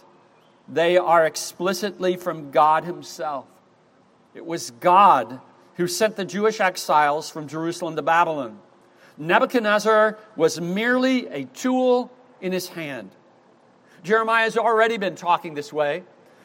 they 0.67 0.97
are 0.97 1.25
explicitly 1.25 2.15
from 2.15 2.51
God 2.51 2.85
Himself. 2.85 3.45
It 4.33 4.45
was 4.45 4.71
God 4.71 5.41
who 5.75 5.87
sent 5.87 6.15
the 6.15 6.25
Jewish 6.25 6.59
exiles 6.59 7.29
from 7.29 7.47
Jerusalem 7.47 7.95
to 7.95 8.01
Babylon. 8.01 8.59
Nebuchadnezzar 9.17 10.17
was 10.35 10.59
merely 10.59 11.27
a 11.27 11.45
tool 11.45 12.11
in 12.41 12.51
his 12.51 12.69
hand. 12.69 13.11
Jeremiah 14.03 14.43
has 14.43 14.57
already 14.57 14.97
been 14.97 15.15
talking 15.15 15.53
this 15.53 15.71
way. 15.71 16.03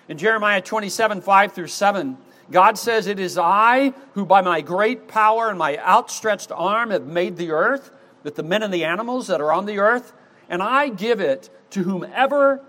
In 0.09 0.17
Jeremiah 0.17 0.61
27 0.61 1.21
5 1.21 1.53
through 1.53 1.67
7, 1.67 2.17
God 2.51 2.79
says, 2.79 3.07
It 3.07 3.19
is 3.19 3.37
I 3.37 3.93
who, 4.15 4.25
by 4.25 4.41
my 4.41 4.61
great 4.61 5.09
power 5.09 5.51
and 5.51 5.59
my 5.59 5.77
outstretched 5.79 6.51
arm, 6.53 6.91
have 6.91 7.07
made 7.07 7.37
the 7.37 7.51
earth, 7.51 7.91
with 8.23 8.37
the 8.37 8.43
men 8.43 8.63
and 8.63 8.73
the 8.73 8.85
animals 8.85 9.27
that 9.27 9.41
are 9.41 9.53
on 9.53 9.67
the 9.67 9.79
earth, 9.79 10.13
and 10.49 10.63
I 10.63 10.89
give 10.89 11.21
it 11.21 11.51
to 11.71 11.83
whomever 11.83 12.65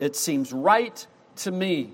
it 0.00 0.16
seems 0.16 0.52
right 0.52 1.06
to 1.36 1.50
me. 1.50 1.92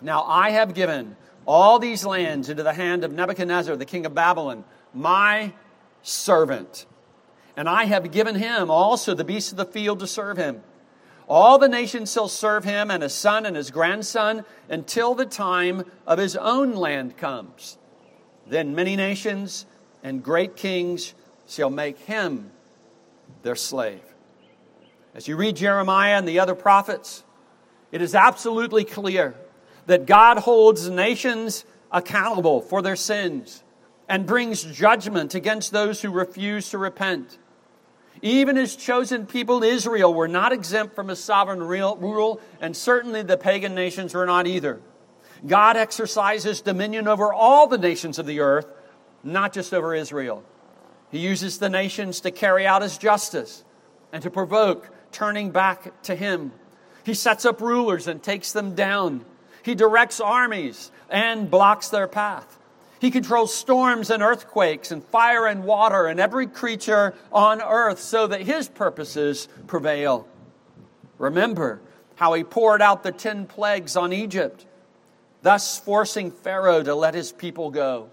Now 0.00 0.24
I 0.24 0.50
have 0.50 0.74
given 0.74 1.16
all 1.46 1.78
these 1.78 2.04
lands 2.04 2.48
into 2.48 2.62
the 2.62 2.72
hand 2.72 3.04
of 3.04 3.12
Nebuchadnezzar, 3.12 3.76
the 3.76 3.84
king 3.84 4.06
of 4.06 4.14
Babylon, 4.14 4.64
my 4.94 5.52
servant. 6.02 6.86
And 7.56 7.68
I 7.68 7.84
have 7.84 8.10
given 8.12 8.34
him 8.34 8.70
also 8.70 9.14
the 9.14 9.24
beasts 9.24 9.50
of 9.50 9.58
the 9.58 9.64
field 9.64 10.00
to 10.00 10.06
serve 10.06 10.36
him. 10.36 10.62
All 11.28 11.58
the 11.58 11.68
nations 11.68 12.12
shall 12.12 12.28
serve 12.28 12.64
him 12.64 12.90
and 12.90 13.02
his 13.02 13.14
son 13.14 13.46
and 13.46 13.56
his 13.56 13.70
grandson 13.70 14.44
until 14.68 15.14
the 15.14 15.26
time 15.26 15.84
of 16.06 16.18
his 16.18 16.36
own 16.36 16.74
land 16.74 17.16
comes. 17.16 17.78
Then 18.46 18.74
many 18.74 18.96
nations 18.96 19.66
and 20.02 20.22
great 20.22 20.56
kings 20.56 21.14
shall 21.48 21.70
make 21.70 21.98
him 22.00 22.50
their 23.42 23.56
slave. 23.56 24.02
As 25.14 25.28
you 25.28 25.36
read 25.36 25.56
Jeremiah 25.56 26.16
and 26.16 26.26
the 26.26 26.40
other 26.40 26.54
prophets, 26.54 27.22
it 27.92 28.00
is 28.00 28.14
absolutely 28.14 28.84
clear 28.84 29.34
that 29.86 30.06
God 30.06 30.38
holds 30.38 30.88
nations 30.88 31.64
accountable 31.90 32.60
for 32.60 32.82
their 32.82 32.96
sins 32.96 33.62
and 34.08 34.26
brings 34.26 34.62
judgment 34.62 35.34
against 35.34 35.72
those 35.72 36.02
who 36.02 36.10
refuse 36.10 36.70
to 36.70 36.78
repent. 36.78 37.38
Even 38.20 38.56
his 38.56 38.76
chosen 38.76 39.26
people, 39.26 39.62
Israel, 39.64 40.14
were 40.14 40.28
not 40.28 40.52
exempt 40.52 40.94
from 40.94 41.08
his 41.08 41.22
sovereign 41.22 41.62
rule, 41.62 42.40
and 42.60 42.76
certainly 42.76 43.22
the 43.22 43.36
pagan 43.36 43.74
nations 43.74 44.14
were 44.14 44.26
not 44.26 44.46
either. 44.46 44.80
God 45.46 45.76
exercises 45.76 46.60
dominion 46.60 47.08
over 47.08 47.32
all 47.32 47.66
the 47.66 47.78
nations 47.78 48.18
of 48.18 48.26
the 48.26 48.40
earth, 48.40 48.72
not 49.24 49.52
just 49.52 49.74
over 49.74 49.94
Israel. 49.94 50.44
He 51.10 51.18
uses 51.18 51.58
the 51.58 51.68
nations 51.68 52.20
to 52.20 52.30
carry 52.30 52.66
out 52.66 52.82
his 52.82 52.96
justice 52.96 53.64
and 54.12 54.22
to 54.22 54.30
provoke 54.30 54.88
turning 55.10 55.50
back 55.50 56.02
to 56.04 56.14
him. 56.14 56.52
He 57.04 57.14
sets 57.14 57.44
up 57.44 57.60
rulers 57.60 58.06
and 58.06 58.22
takes 58.22 58.52
them 58.52 58.74
down. 58.74 59.24
He 59.62 59.74
directs 59.74 60.20
armies 60.20 60.90
and 61.08 61.50
blocks 61.50 61.88
their 61.88 62.08
path. 62.08 62.58
He 63.00 63.10
controls 63.10 63.52
storms 63.52 64.10
and 64.10 64.22
earthquakes 64.22 64.92
and 64.92 65.02
fire 65.04 65.46
and 65.46 65.64
water 65.64 66.06
and 66.06 66.20
every 66.20 66.46
creature 66.46 67.14
on 67.32 67.60
earth 67.60 67.98
so 67.98 68.28
that 68.28 68.42
his 68.42 68.68
purposes 68.68 69.48
prevail. 69.66 70.28
Remember 71.18 71.80
how 72.14 72.32
he 72.34 72.44
poured 72.44 72.80
out 72.80 73.02
the 73.02 73.10
ten 73.10 73.46
plagues 73.46 73.96
on 73.96 74.12
Egypt, 74.12 74.66
thus 75.42 75.78
forcing 75.80 76.30
Pharaoh 76.30 76.82
to 76.82 76.94
let 76.94 77.14
his 77.14 77.32
people 77.32 77.70
go. 77.70 78.10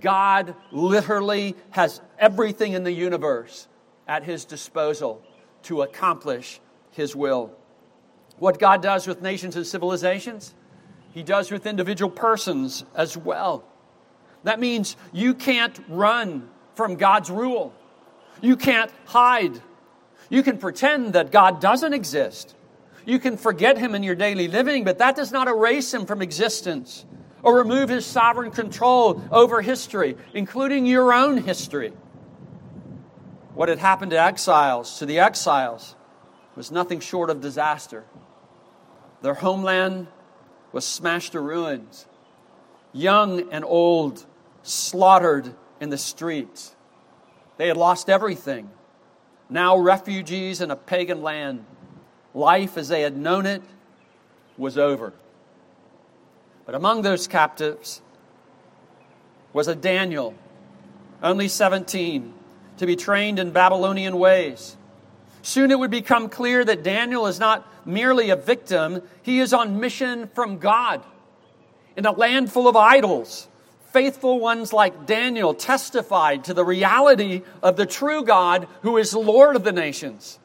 God 0.00 0.54
literally 0.70 1.56
has 1.70 2.00
everything 2.18 2.72
in 2.72 2.84
the 2.84 2.92
universe 2.92 3.68
at 4.06 4.24
his 4.24 4.44
disposal 4.44 5.22
to 5.62 5.82
accomplish 5.82 6.60
his 6.90 7.16
will. 7.16 7.56
What 8.38 8.58
God 8.58 8.82
does 8.82 9.06
with 9.06 9.22
nations 9.22 9.56
and 9.56 9.66
civilizations, 9.66 10.54
he 11.12 11.22
does 11.22 11.50
with 11.50 11.66
individual 11.66 12.10
persons 12.10 12.84
as 12.94 13.16
well. 13.16 13.64
That 14.42 14.60
means 14.60 14.96
you 15.12 15.34
can't 15.34 15.78
run 15.88 16.48
from 16.74 16.96
God's 16.96 17.30
rule. 17.30 17.72
You 18.40 18.56
can't 18.56 18.90
hide. 19.06 19.62
You 20.28 20.42
can 20.42 20.58
pretend 20.58 21.12
that 21.14 21.30
God 21.30 21.60
doesn't 21.60 21.92
exist. 21.92 22.54
You 23.06 23.18
can 23.18 23.36
forget 23.36 23.78
him 23.78 23.94
in 23.94 24.02
your 24.02 24.14
daily 24.14 24.48
living, 24.48 24.84
but 24.84 24.98
that 24.98 25.16
does 25.16 25.30
not 25.30 25.48
erase 25.48 25.92
him 25.92 26.06
from 26.06 26.22
existence 26.22 27.04
or 27.42 27.58
remove 27.58 27.90
his 27.90 28.06
sovereign 28.06 28.50
control 28.50 29.22
over 29.30 29.60
history, 29.60 30.16
including 30.32 30.86
your 30.86 31.12
own 31.12 31.36
history. 31.38 31.92
What 33.54 33.68
had 33.68 33.78
happened 33.78 34.10
to 34.10 34.20
exiles, 34.20 34.98
to 34.98 35.06
the 35.06 35.20
exiles, 35.20 35.94
was 36.56 36.70
nothing 36.70 37.00
short 37.00 37.30
of 37.30 37.40
disaster. 37.40 38.04
Their 39.24 39.32
homeland 39.32 40.08
was 40.70 40.84
smashed 40.84 41.32
to 41.32 41.40
ruins. 41.40 42.04
Young 42.92 43.50
and 43.50 43.64
old 43.64 44.26
slaughtered 44.62 45.54
in 45.80 45.88
the 45.88 45.96
streets. 45.96 46.76
They 47.56 47.68
had 47.68 47.78
lost 47.78 48.10
everything. 48.10 48.68
Now, 49.48 49.78
refugees 49.78 50.60
in 50.60 50.70
a 50.70 50.76
pagan 50.76 51.22
land. 51.22 51.64
Life 52.34 52.76
as 52.76 52.88
they 52.88 53.00
had 53.00 53.16
known 53.16 53.46
it 53.46 53.62
was 54.58 54.76
over. 54.76 55.14
But 56.66 56.74
among 56.74 57.00
those 57.00 57.26
captives 57.26 58.02
was 59.54 59.68
a 59.68 59.74
Daniel, 59.74 60.34
only 61.22 61.48
17, 61.48 62.34
to 62.76 62.84
be 62.84 62.94
trained 62.94 63.38
in 63.38 63.52
Babylonian 63.52 64.18
ways. 64.18 64.76
Soon 65.40 65.70
it 65.70 65.78
would 65.78 65.90
become 65.90 66.28
clear 66.28 66.62
that 66.62 66.82
Daniel 66.82 67.26
is 67.26 67.40
not 67.40 67.66
merely 67.86 68.30
a 68.30 68.36
victim, 68.36 69.02
he 69.22 69.40
is 69.40 69.52
on 69.52 69.80
mission 69.80 70.28
from 70.34 70.58
God. 70.58 71.04
In 71.96 72.06
a 72.06 72.12
land 72.12 72.52
full 72.52 72.66
of 72.66 72.76
idols, 72.76 73.48
faithful 73.92 74.40
ones 74.40 74.72
like 74.72 75.06
Daniel 75.06 75.54
testified 75.54 76.44
to 76.44 76.54
the 76.54 76.64
reality 76.64 77.42
of 77.62 77.76
the 77.76 77.86
true 77.86 78.24
God 78.24 78.66
who 78.82 78.96
is 78.96 79.14
Lord 79.14 79.56
of 79.56 79.64
the 79.64 79.72
nations. 79.72 80.38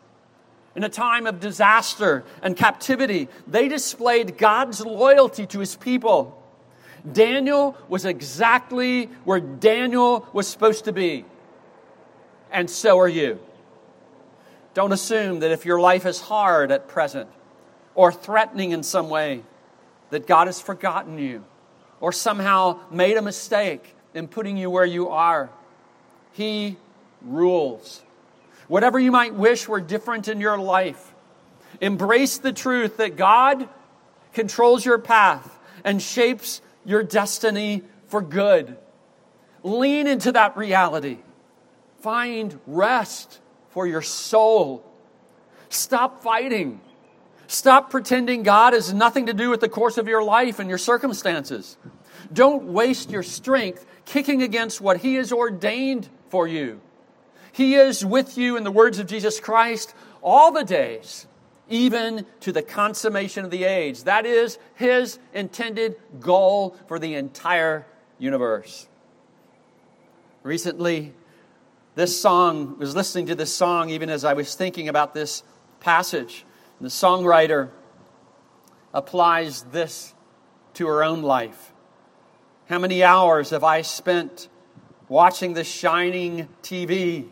In 0.76 0.84
a 0.84 0.90
time 0.90 1.26
of 1.26 1.40
disaster 1.40 2.24
and 2.44 2.56
captivity, 2.56 3.28
they 3.48 3.68
displayed 3.68 4.38
God's 4.38 4.86
loyalty 4.86 5.48
to 5.48 5.60
his 5.60 5.76
people. 5.76 6.36
Daniel 7.12 7.76
was 7.88 8.06
exactly 8.06 9.06
where 9.24 9.40
Daniel 9.40 10.28
was 10.32 10.48
supposed 10.48 10.86
to 10.86 10.94
be 10.94 11.26
and 12.52 12.70
so 12.70 13.00
are 13.00 13.08
you. 13.08 13.40
Don't 14.74 14.92
assume 14.92 15.40
that 15.40 15.52
if 15.52 15.66
your 15.66 15.80
life 15.80 16.06
is 16.06 16.22
hard 16.22 16.72
at 16.72 16.88
present 16.88 17.30
or 17.96 18.12
threatening 18.12 18.72
in 18.72 18.84
some 18.84 19.10
way, 19.10 19.44
that 20.10 20.28
God 20.28 20.48
has 20.48 20.62
forgotten 20.62 21.18
you 21.18 21.44
or 22.00 22.12
somehow 22.12 22.80
made 22.90 23.18
a 23.18 23.22
mistake 23.22 23.96
in 24.14 24.28
putting 24.28 24.58
you 24.58 24.70
where 24.70 24.86
you 24.86 25.10
are. 25.10 25.50
He 26.32 26.78
rules. 27.22 28.02
Whatever 28.68 29.00
you 29.00 29.12
might 29.12 29.34
wish 29.34 29.68
were 29.68 29.82
different 29.82 30.28
in 30.28 30.40
your 30.40 30.58
life, 30.58 31.14
embrace 31.82 32.38
the 32.38 32.54
truth 32.54 32.98
that 32.98 33.16
God 33.16 33.68
controls 34.34 34.86
your 34.86 35.00
path 35.00 35.58
and 35.84 36.02
shapes 36.02 36.62
your 36.86 37.04
destiny 37.04 37.84
for 38.08 38.22
good. 38.22 38.78
Lean 39.64 40.08
into 40.08 40.32
that 40.32 40.56
reality. 40.56 41.18
Find 42.02 42.60
rest 42.66 43.40
for 43.70 43.88
your 43.88 44.02
soul. 44.02 44.84
Stop 45.70 46.24
fighting. 46.24 46.82
Stop 47.48 47.90
pretending 47.90 48.44
God 48.44 48.74
has 48.74 48.94
nothing 48.94 49.26
to 49.26 49.34
do 49.34 49.50
with 49.50 49.60
the 49.60 49.70
course 49.70 49.98
of 49.98 50.08
your 50.08 50.24
life 50.24 50.60
and 50.60 50.70
your 50.70 50.78
circumstances. 50.78 51.78
Don't 52.32 52.66
waste 52.66 53.10
your 53.10 53.24
strength 53.24 53.86
kicking 54.06 54.42
against 54.42 54.82
what 54.82 54.98
He 54.98 55.16
has 55.16 55.32
ordained 55.32 56.10
for 56.30 56.48
you. 56.48 56.82
He 57.52 57.76
is 57.76 58.06
with 58.06 58.38
you, 58.38 58.56
in 58.58 58.64
the 58.64 58.72
words 58.72 59.00
of 59.00 59.08
Jesus 59.08 59.40
Christ, 59.40 59.94
all 60.22 60.52
the 60.52 60.64
days, 60.64 61.26
even 61.68 62.26
to 62.42 62.52
the 62.52 62.62
consummation 62.62 63.46
of 63.46 63.52
the 63.52 63.64
age. 63.64 64.04
That 64.04 64.26
is 64.26 64.60
His 64.76 65.20
intended 65.34 65.96
goal 66.20 66.76
for 66.88 67.00
the 67.00 67.16
entire 67.16 67.86
universe. 68.18 68.88
Recently, 70.44 71.14
this 72.00 72.20
song, 72.20 72.78
was 72.80 72.96
listening 72.96 73.26
to 73.26 73.36
this 73.36 73.54
song 73.54 73.90
even 73.90 74.10
as 74.10 74.24
I 74.24 74.32
was 74.32 74.56
thinking 74.56 74.88
about 74.88 75.14
this 75.14 75.44
passage. 75.82 76.46
The 76.80 76.88
songwriter 76.88 77.72
applies 78.94 79.64
this 79.64 80.14
to 80.76 80.88
her 80.88 81.04
own 81.04 81.24
life. 81.24 81.74
How 82.70 82.80
many 82.80 83.04
hours 83.04 83.50
have 83.50 83.66
I 83.66 83.82
spent 83.82 84.48
watching 85.10 85.56
the 85.56 85.66
shining 85.66 86.48
TV, 86.64 87.28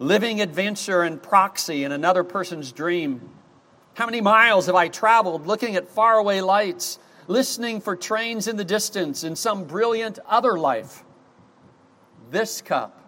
living 0.00 0.40
adventure 0.40 1.02
and 1.02 1.22
proxy 1.22 1.84
in 1.84 1.92
another 1.92 2.24
person's 2.24 2.72
dream? 2.72 3.30
How 3.94 4.06
many 4.06 4.20
miles 4.20 4.66
have 4.66 4.74
I 4.74 4.88
traveled 4.88 5.46
looking 5.46 5.76
at 5.76 5.88
faraway 5.88 6.40
lights, 6.40 6.98
listening 7.28 7.80
for 7.80 7.94
trains 7.94 8.48
in 8.48 8.56
the 8.56 8.64
distance 8.64 9.22
in 9.22 9.36
some 9.36 9.66
brilliant 9.66 10.18
other 10.26 10.58
life? 10.58 11.04
This 12.32 12.60
cup, 12.60 13.03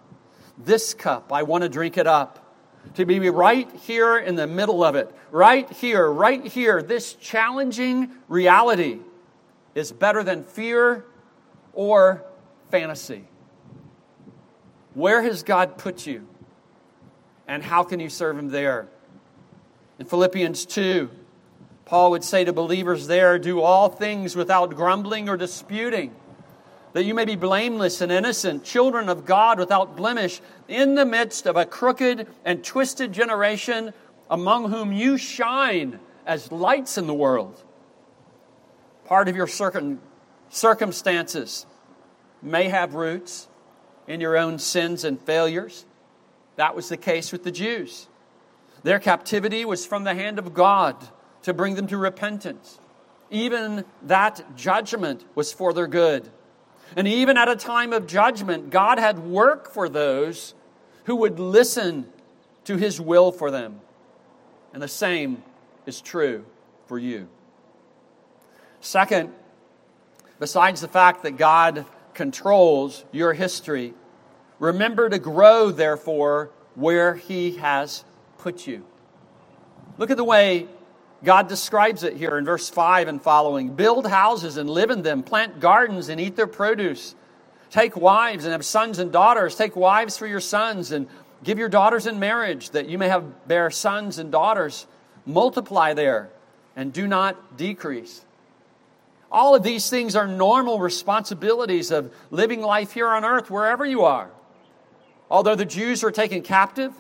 this 0.59 0.95
cup, 0.95 1.33
I 1.33 1.43
want 1.43 1.63
to 1.63 1.69
drink 1.69 1.99
it 1.99 2.07
up. 2.07 2.43
To 2.95 3.05
be 3.05 3.19
right 3.31 3.69
here 3.83 4.17
in 4.17 4.37
the 4.37 4.47
middle 4.47 4.85
of 4.85 4.95
it, 4.95 5.13
right 5.33 5.69
here, 5.73 6.09
right 6.09 6.45
here, 6.47 6.83
this 6.83 7.15
challenging 7.15 8.11
reality 8.29 9.01
is 9.75 9.91
better 9.91 10.23
than 10.23 10.45
fear 10.45 11.05
or 11.73 12.25
fantasy. 12.71 13.25
Where 14.95 15.21
has 15.23 15.43
God 15.43 15.79
put 15.79 16.07
you? 16.07 16.27
And 17.47 17.63
how 17.63 17.83
can 17.83 18.01
you 18.01 18.09
serve 18.09 18.39
Him 18.39 18.49
there? 18.49 18.89
In 19.99 20.07
Philippians 20.07 20.65
2, 20.67 21.11
Paul 21.85 22.11
would 22.13 22.25
say 22.25 22.45
to 22.45 22.53
believers 22.53 23.07
there, 23.07 23.39
Do 23.39 23.61
all 23.61 23.89
things 23.89 24.35
without 24.35 24.75
grumbling 24.75 25.29
or 25.29 25.37
disputing, 25.37 26.15
that 26.93 27.05
you 27.05 27.15
may 27.15 27.25
be 27.25 27.37
blameless 27.37 28.01
and 28.01 28.11
innocent, 28.11 28.65
children 28.65 29.09
of 29.09 29.25
God 29.25 29.59
without 29.59 29.97
blemish, 29.97 30.41
in 30.69 30.95
the 30.95 31.05
midst 31.05 31.47
of 31.47 31.57
a 31.57 31.67
crooked 31.67 32.27
and 32.45 32.65
twisted 32.65 33.13
generation, 33.13 33.93
among 34.31 34.71
whom 34.71 34.93
you 34.93 35.19
shine 35.19 36.01
as 36.27 36.51
lights 36.51 36.99
in 36.99 37.07
the 37.07 37.15
world. 37.15 37.63
Part 39.05 39.29
of 39.29 39.37
your 39.37 39.47
circumstances 40.49 41.67
may 42.43 42.69
have 42.69 42.95
roots 42.95 43.49
in 44.09 44.21
your 44.21 44.37
own 44.37 44.59
sins 44.59 45.05
and 45.05 45.21
failures. 45.21 45.85
That 46.57 46.75
was 46.75 46.89
the 46.89 46.97
case 46.97 47.31
with 47.31 47.45
the 47.45 47.53
Jews. 47.53 48.09
Their 48.83 48.99
captivity 48.99 49.65
was 49.65 49.85
from 49.85 50.05
the 50.05 50.15
hand 50.15 50.39
of 50.39 50.55
God 50.55 50.97
to 51.43 51.53
bring 51.53 51.75
them 51.75 51.87
to 51.89 51.97
repentance. 51.97 52.81
Even 53.31 53.85
that 54.03 54.57
judgment 54.57 55.25
was 55.35 55.53
for 55.53 55.73
their 55.73 55.87
good. 55.87 56.31
And 56.95 57.09
even 57.09 57.37
at 57.37 57.49
a 57.49 57.57
time 57.57 57.93
of 57.93 58.07
judgment, 58.07 58.71
God 58.71 58.99
had 58.99 59.19
work 59.19 59.71
for 59.71 59.89
those 59.89 60.55
who 61.05 61.17
would 61.17 61.41
listen 61.41 62.07
to 62.65 62.77
his 62.77 63.01
will 63.01 63.33
for 63.33 63.51
them. 63.51 63.81
And 64.73 64.83
the 64.83 64.89
same 64.89 65.43
is 65.87 66.01
true 66.01 66.45
for 66.87 66.99
you. 66.99 67.29
Second, 68.81 69.33
besides 70.39 70.81
the 70.81 70.89
fact 70.89 71.23
that 71.23 71.37
God 71.37 71.87
controls 72.17 73.05
your 73.13 73.35
history. 73.35 73.95
Remember 74.59 75.09
to 75.09 75.19
grow, 75.19 75.71
therefore, 75.71 76.51
where 76.75 77.15
He 77.15 77.57
has 77.59 78.05
put 78.39 78.67
you. 78.67 78.85
Look 79.99 80.11
at 80.11 80.17
the 80.17 80.25
way 80.25 80.67
God 81.27 81.49
describes 81.49 82.05
it 82.05 82.17
here 82.17 82.39
in 82.39 82.45
verse 82.45 82.71
5 82.71 83.09
and 83.09 83.21
following 83.21 83.75
Build 83.75 84.07
houses 84.07 84.59
and 84.59 84.71
live 84.71 84.91
in 84.91 85.03
them, 85.03 85.25
plant 85.25 85.59
gardens 85.59 86.09
and 86.09 86.21
eat 86.21 86.37
their 86.37 86.47
produce. 86.47 87.17
Take 87.69 87.97
wives 87.97 88.45
and 88.45 88.53
have 88.53 88.65
sons 88.65 89.01
and 89.01 89.11
daughters. 89.11 89.57
Take 89.57 89.75
wives 89.75 90.17
for 90.17 90.29
your 90.29 90.39
sons 90.39 90.93
and 90.93 91.09
give 91.43 91.59
your 91.59 91.69
daughters 91.69 92.07
in 92.07 92.21
marriage 92.21 92.71
that 92.71 92.89
you 92.89 92.97
may 92.97 93.09
have 93.09 93.49
bear 93.49 93.73
sons 93.73 94.21
and 94.21 94.31
daughters. 94.31 94.87
Multiply 95.27 95.95
there 95.95 96.31
and 96.77 96.93
do 96.93 97.09
not 97.09 97.57
decrease. 97.57 98.25
All 99.29 99.57
of 99.57 99.65
these 99.65 99.91
things 99.91 100.15
are 100.15 100.29
normal 100.29 100.79
responsibilities 100.79 101.91
of 101.91 102.15
living 102.31 102.63
life 102.63 102.93
here 102.93 103.09
on 103.09 103.25
earth, 103.25 103.51
wherever 103.51 103.85
you 103.85 104.05
are. 104.05 104.31
Although 105.29 105.57
the 105.57 105.65
Jews 105.65 106.05
were 106.05 106.13
taken 106.13 106.43
captive, 106.43 106.93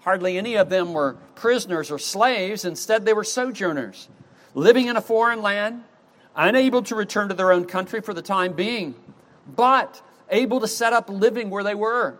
hardly 0.00 0.38
any 0.38 0.56
of 0.56 0.68
them 0.68 0.92
were 0.92 1.16
prisoners 1.34 1.90
or 1.90 1.98
slaves. 1.98 2.64
Instead, 2.64 3.04
they 3.04 3.12
were 3.12 3.24
sojourners, 3.24 4.08
living 4.54 4.86
in 4.86 4.96
a 4.96 5.00
foreign 5.00 5.42
land, 5.42 5.84
unable 6.36 6.82
to 6.82 6.94
return 6.94 7.28
to 7.28 7.34
their 7.34 7.52
own 7.52 7.64
country 7.64 8.00
for 8.00 8.14
the 8.14 8.22
time 8.22 8.52
being, 8.52 8.94
but 9.46 10.02
able 10.30 10.60
to 10.60 10.68
set 10.68 10.92
up 10.92 11.08
living 11.08 11.50
where 11.50 11.64
they 11.64 11.74
were. 11.74 12.18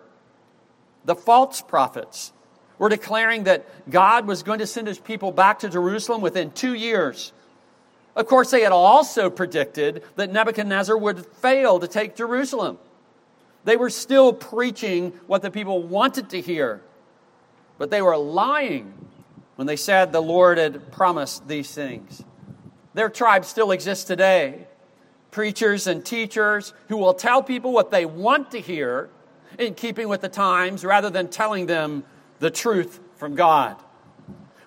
The 1.04 1.14
false 1.14 1.62
prophets 1.62 2.32
were 2.78 2.88
declaring 2.88 3.44
that 3.44 3.66
God 3.90 4.26
was 4.26 4.42
going 4.42 4.58
to 4.60 4.66
send 4.66 4.86
his 4.86 4.98
people 4.98 5.32
back 5.32 5.60
to 5.60 5.68
Jerusalem 5.68 6.20
within 6.20 6.50
two 6.50 6.74
years 6.74 7.32
of 8.18 8.26
course, 8.26 8.50
they 8.50 8.62
had 8.62 8.72
also 8.72 9.30
predicted 9.30 10.02
that 10.16 10.32
Nebuchadnezzar 10.32 10.98
would 10.98 11.24
fail 11.24 11.78
to 11.78 11.86
take 11.86 12.16
Jerusalem. 12.16 12.78
They 13.62 13.76
were 13.76 13.90
still 13.90 14.32
preaching 14.32 15.12
what 15.28 15.40
the 15.40 15.52
people 15.52 15.84
wanted 15.84 16.30
to 16.30 16.40
hear, 16.40 16.82
but 17.78 17.90
they 17.90 18.02
were 18.02 18.16
lying 18.16 18.92
when 19.56 19.66
they 19.66 19.76
said 19.76 20.12
the 20.12 20.20
Lord 20.20 20.58
had 20.58 20.92
promised 20.92 21.48
these 21.48 21.72
things. 21.72 22.22
Their 22.94 23.08
tribe 23.08 23.44
still 23.44 23.70
exists 23.70 24.04
today. 24.04 24.66
Preachers 25.30 25.86
and 25.86 26.04
teachers 26.04 26.74
who 26.88 26.96
will 26.96 27.14
tell 27.14 27.42
people 27.42 27.72
what 27.72 27.90
they 27.90 28.04
want 28.04 28.50
to 28.50 28.60
hear 28.60 29.08
in 29.58 29.74
keeping 29.74 30.08
with 30.08 30.20
the 30.20 30.28
times 30.28 30.84
rather 30.84 31.10
than 31.10 31.28
telling 31.28 31.66
them 31.66 32.04
the 32.38 32.50
truth 32.50 33.00
from 33.16 33.34
God. 33.34 33.76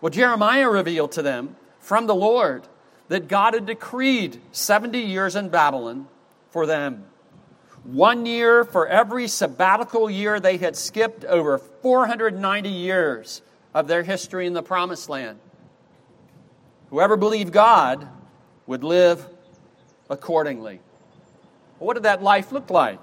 Well, 0.02 0.10
Jeremiah 0.10 0.70
revealed 0.70 1.12
to 1.14 1.22
them 1.22 1.56
from 1.80 2.08
the 2.08 2.16
Lord 2.16 2.68
that 3.08 3.28
God 3.28 3.54
had 3.54 3.66
decreed 3.66 4.40
70 4.52 5.00
years 5.00 5.36
in 5.36 5.50
Babylon 5.50 6.08
for 6.50 6.66
them. 6.66 7.06
One 7.84 8.26
year 8.26 8.64
for 8.64 8.88
every 8.88 9.28
sabbatical 9.28 10.10
year 10.10 10.40
they 10.40 10.58
had 10.58 10.76
skipped 10.76 11.26
over 11.26 11.58
490 11.58 12.70
years 12.70 13.42
of 13.74 13.88
their 13.88 14.04
history 14.04 14.46
in 14.46 14.54
the 14.54 14.62
promised 14.62 15.10
land. 15.10 15.40
Whoever 16.90 17.18
believed 17.18 17.54
God 17.54 18.08
would 18.68 18.84
live 18.84 19.28
accordingly. 20.10 20.82
what 21.80 21.96
did 21.96 22.04
that 22.04 22.22
life 22.22 22.52
look 22.52 22.70
like? 22.70 23.00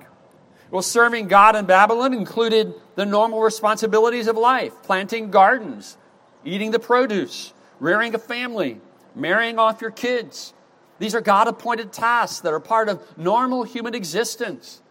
Well, 0.71 0.83
serving 0.83 1.29
God 1.29 1.57
in 1.57 1.65
Babylon 1.65 2.13
included 2.13 2.75
the 2.95 3.07
normal 3.07 3.41
responsibilities 3.41 4.29
of 4.29 4.37
life 4.37 4.75
planting 4.83 5.31
gardens, 5.31 5.97
eating 6.45 6.71
the 6.71 6.79
produce, 6.79 7.55
rearing 7.81 8.15
a 8.15 8.19
family, 8.19 8.81
marrying 9.15 9.59
off 9.59 9.81
your 9.81 9.91
kids. 9.91 10.53
These 10.99 11.15
are 11.15 11.21
God 11.21 11.49
appointed 11.49 11.93
tasks 11.93 12.41
that 12.41 12.53
are 12.53 12.61
part 12.61 12.89
of 12.89 13.03
normal 13.17 13.63
human 13.63 13.95
existence. 13.95 14.83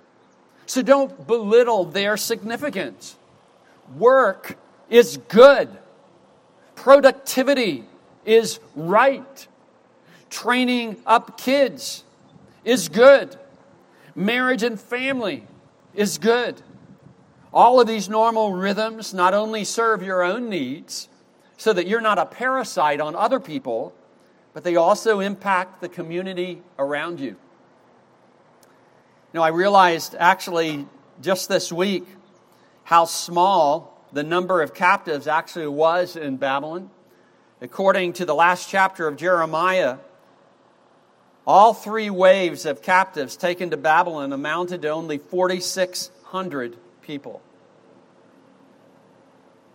So 0.65 0.81
don't 0.81 1.27
belittle 1.27 1.85
their 1.85 2.17
significance. 2.17 3.15
Work 3.97 4.57
is 4.89 5.17
good, 5.29 5.69
productivity 6.75 7.85
is 8.25 8.59
right, 8.75 9.47
training 10.29 10.97
up 11.05 11.37
kids 11.37 12.03
is 12.65 12.89
good, 12.89 13.37
marriage 14.13 14.63
and 14.63 14.79
family 14.79 15.45
is 15.93 16.17
good. 16.17 16.61
All 17.53 17.79
of 17.79 17.87
these 17.87 18.09
normal 18.09 18.53
rhythms 18.53 19.13
not 19.13 19.33
only 19.33 19.63
serve 19.63 20.03
your 20.03 20.21
own 20.21 20.49
needs 20.49 21.07
so 21.55 21.71
that 21.71 21.87
you're 21.87 22.01
not 22.01 22.19
a 22.19 22.25
parasite 22.25 22.99
on 22.99 23.15
other 23.15 23.39
people, 23.39 23.93
but 24.57 24.63
they 24.63 24.75
also 24.75 25.19
impact 25.19 25.81
the 25.81 25.87
community 25.87 26.63
around 26.79 27.19
you. 27.19 27.27
You 27.27 27.35
know, 29.35 29.43
I 29.43 29.49
realized 29.49 30.15
actually 30.17 30.87
just 31.21 31.47
this 31.47 31.71
week 31.71 32.07
how 32.83 33.05
small 33.05 34.03
the 34.13 34.23
number 34.23 34.63
of 34.63 34.73
captives 34.73 35.27
actually 35.27 35.67
was 35.67 36.15
in 36.15 36.37
Babylon. 36.37 36.89
According 37.61 38.13
to 38.13 38.25
the 38.25 38.33
last 38.33 38.67
chapter 38.67 39.07
of 39.07 39.15
Jeremiah, 39.15 39.97
all 41.45 41.75
three 41.75 42.09
waves 42.09 42.65
of 42.65 42.81
captives 42.81 43.37
taken 43.37 43.69
to 43.69 43.77
Babylon 43.77 44.33
amounted 44.33 44.81
to 44.81 44.89
only 44.89 45.19
4,600 45.19 46.75
people. 47.03 47.43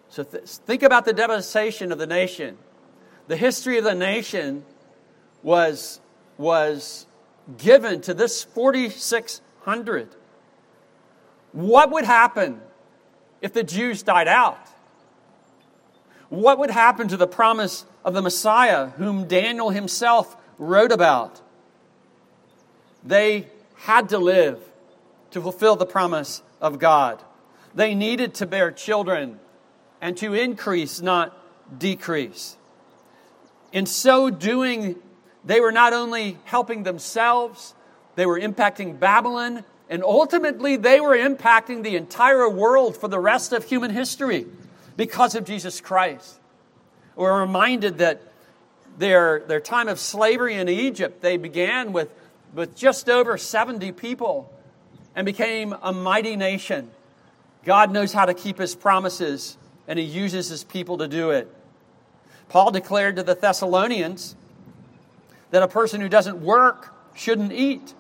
So 0.08 0.24
th- 0.24 0.42
think 0.42 0.82
about 0.82 1.04
the 1.04 1.12
devastation 1.12 1.92
of 1.92 1.98
the 1.98 2.06
nation. 2.08 2.58
The 3.28 3.36
history 3.36 3.78
of 3.78 3.84
the 3.84 3.94
nation 3.94 4.64
was, 5.42 6.00
was 6.38 7.06
given 7.58 8.00
to 8.02 8.14
this 8.14 8.44
4,600. 8.44 10.08
What 11.52 11.90
would 11.90 12.04
happen 12.04 12.60
if 13.40 13.52
the 13.52 13.62
Jews 13.62 14.02
died 14.02 14.28
out? 14.28 14.58
What 16.28 16.58
would 16.58 16.70
happen 16.70 17.08
to 17.08 17.16
the 17.16 17.26
promise 17.26 17.84
of 18.04 18.14
the 18.14 18.22
Messiah, 18.22 18.88
whom 18.90 19.26
Daniel 19.26 19.70
himself 19.70 20.36
wrote 20.58 20.92
about? 20.92 21.42
They 23.04 23.48
had 23.74 24.08
to 24.10 24.18
live 24.18 24.60
to 25.32 25.40
fulfill 25.40 25.76
the 25.76 25.86
promise 25.86 26.42
of 26.60 26.78
God. 26.78 27.22
They 27.74 27.94
needed 27.94 28.34
to 28.34 28.46
bear 28.46 28.70
children 28.70 29.40
and 30.00 30.16
to 30.18 30.34
increase, 30.34 31.00
not 31.00 31.36
decrease. 31.78 32.56
In 33.72 33.86
so 33.86 34.30
doing, 34.30 34.96
they 35.44 35.60
were 35.60 35.72
not 35.72 35.92
only 35.92 36.38
helping 36.44 36.82
themselves, 36.82 37.74
they 38.14 38.26
were 38.26 38.38
impacting 38.38 38.98
Babylon, 38.98 39.64
and 39.88 40.02
ultimately 40.02 40.76
they 40.76 41.00
were 41.00 41.16
impacting 41.16 41.82
the 41.82 41.96
entire 41.96 42.48
world 42.48 42.96
for 42.96 43.08
the 43.08 43.18
rest 43.18 43.52
of 43.52 43.64
human 43.64 43.90
history 43.90 44.46
because 44.96 45.34
of 45.34 45.44
Jesus 45.44 45.80
Christ. 45.80 46.38
We're 47.16 47.40
reminded 47.40 47.98
that 47.98 48.22
their, 48.98 49.40
their 49.40 49.60
time 49.60 49.88
of 49.88 49.98
slavery 49.98 50.54
in 50.54 50.68
Egypt, 50.68 51.20
they 51.20 51.36
began 51.36 51.92
with, 51.92 52.08
with 52.54 52.76
just 52.76 53.08
over 53.08 53.36
70 53.36 53.92
people 53.92 54.52
and 55.14 55.24
became 55.24 55.74
a 55.82 55.92
mighty 55.92 56.36
nation. 56.36 56.90
God 57.64 57.92
knows 57.92 58.12
how 58.12 58.26
to 58.26 58.34
keep 58.34 58.58
his 58.58 58.74
promises, 58.74 59.56
and 59.86 59.98
he 59.98 60.04
uses 60.04 60.48
his 60.48 60.64
people 60.64 60.98
to 60.98 61.08
do 61.08 61.30
it. 61.30 61.52
Paul 62.48 62.70
declared 62.70 63.16
to 63.16 63.22
the 63.22 63.34
Thessalonians 63.34 64.36
that 65.52 65.62
a 65.62 65.68
person 65.68 66.00
who 66.00 66.08
doesn't 66.08 66.42
work 66.42 66.92
shouldn't 67.14 67.52
eat. 67.52 67.94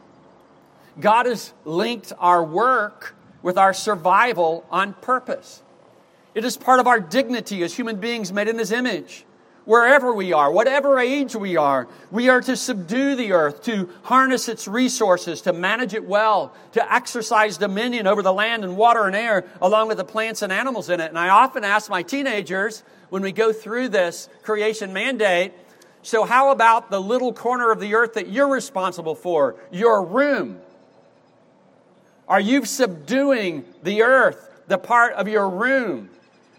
God 0.98 1.26
has 1.26 1.52
linked 1.64 2.12
our 2.18 2.42
work 2.42 3.14
with 3.42 3.56
our 3.56 3.72
survival 3.72 4.66
on 4.70 4.94
purpose. 4.94 5.62
It 6.34 6.44
is 6.44 6.56
part 6.56 6.80
of 6.80 6.86
our 6.86 6.98
dignity 6.98 7.62
as 7.62 7.74
human 7.74 7.96
beings 7.96 8.32
made 8.32 8.48
in 8.48 8.58
his 8.58 8.72
image 8.72 9.24
wherever 9.64 10.12
we 10.12 10.32
are, 10.32 10.50
whatever 10.50 10.98
age 10.98 11.36
we 11.36 11.56
are. 11.56 11.86
We 12.10 12.28
are 12.28 12.40
to 12.40 12.56
subdue 12.56 13.14
the 13.14 13.32
earth, 13.32 13.62
to 13.64 13.88
harness 14.02 14.48
its 14.48 14.66
resources, 14.66 15.42
to 15.42 15.52
manage 15.52 15.94
it 15.94 16.04
well, 16.04 16.52
to 16.72 16.92
exercise 16.92 17.58
dominion 17.58 18.06
over 18.06 18.22
the 18.22 18.32
land 18.32 18.64
and 18.64 18.76
water 18.76 19.06
and 19.06 19.14
air, 19.14 19.44
along 19.60 19.88
with 19.88 19.98
the 19.98 20.04
plants 20.04 20.42
and 20.42 20.52
animals 20.52 20.88
in 20.90 21.00
it. 21.00 21.08
And 21.08 21.18
I 21.18 21.28
often 21.28 21.64
ask 21.64 21.88
my 21.88 22.02
teenagers 22.02 22.82
when 23.10 23.22
we 23.22 23.30
go 23.30 23.52
through 23.52 23.90
this 23.90 24.28
creation 24.42 24.92
mandate 24.92 25.52
so, 26.02 26.24
how 26.24 26.50
about 26.50 26.90
the 26.90 27.00
little 27.00 27.32
corner 27.32 27.70
of 27.70 27.78
the 27.78 27.94
earth 27.94 28.14
that 28.14 28.28
you're 28.28 28.48
responsible 28.48 29.14
for, 29.14 29.54
your 29.70 30.04
room? 30.04 30.60
Are 32.26 32.40
you 32.40 32.64
subduing 32.64 33.64
the 33.84 34.02
earth, 34.02 34.50
the 34.66 34.78
part 34.78 35.12
of 35.14 35.28
your 35.28 35.48
room? 35.48 36.10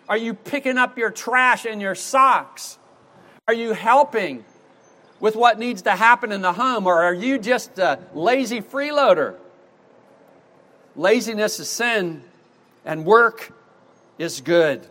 Are 0.08 0.18
you 0.18 0.34
picking 0.34 0.78
up 0.78 0.98
your 0.98 1.12
trash 1.12 1.66
and 1.66 1.82
your 1.82 1.96
socks? 1.96 2.78
Are 3.48 3.54
you 3.54 3.74
helping 3.74 4.46
with 5.20 5.36
what 5.36 5.60
needs 5.60 5.82
to 5.84 5.92
happen 5.92 6.32
in 6.32 6.42
the 6.42 6.54
home, 6.54 6.88
or 6.88 7.02
are 7.02 7.14
you 7.14 7.38
just 7.38 7.78
a 7.80 8.00
lazy 8.14 8.62
freeloader? 8.62 9.36
Laziness 10.96 11.60
is 11.60 11.70
sin, 11.70 12.24
and 12.86 13.06
work 13.06 13.52
is 14.18 14.40
good. 14.40 14.88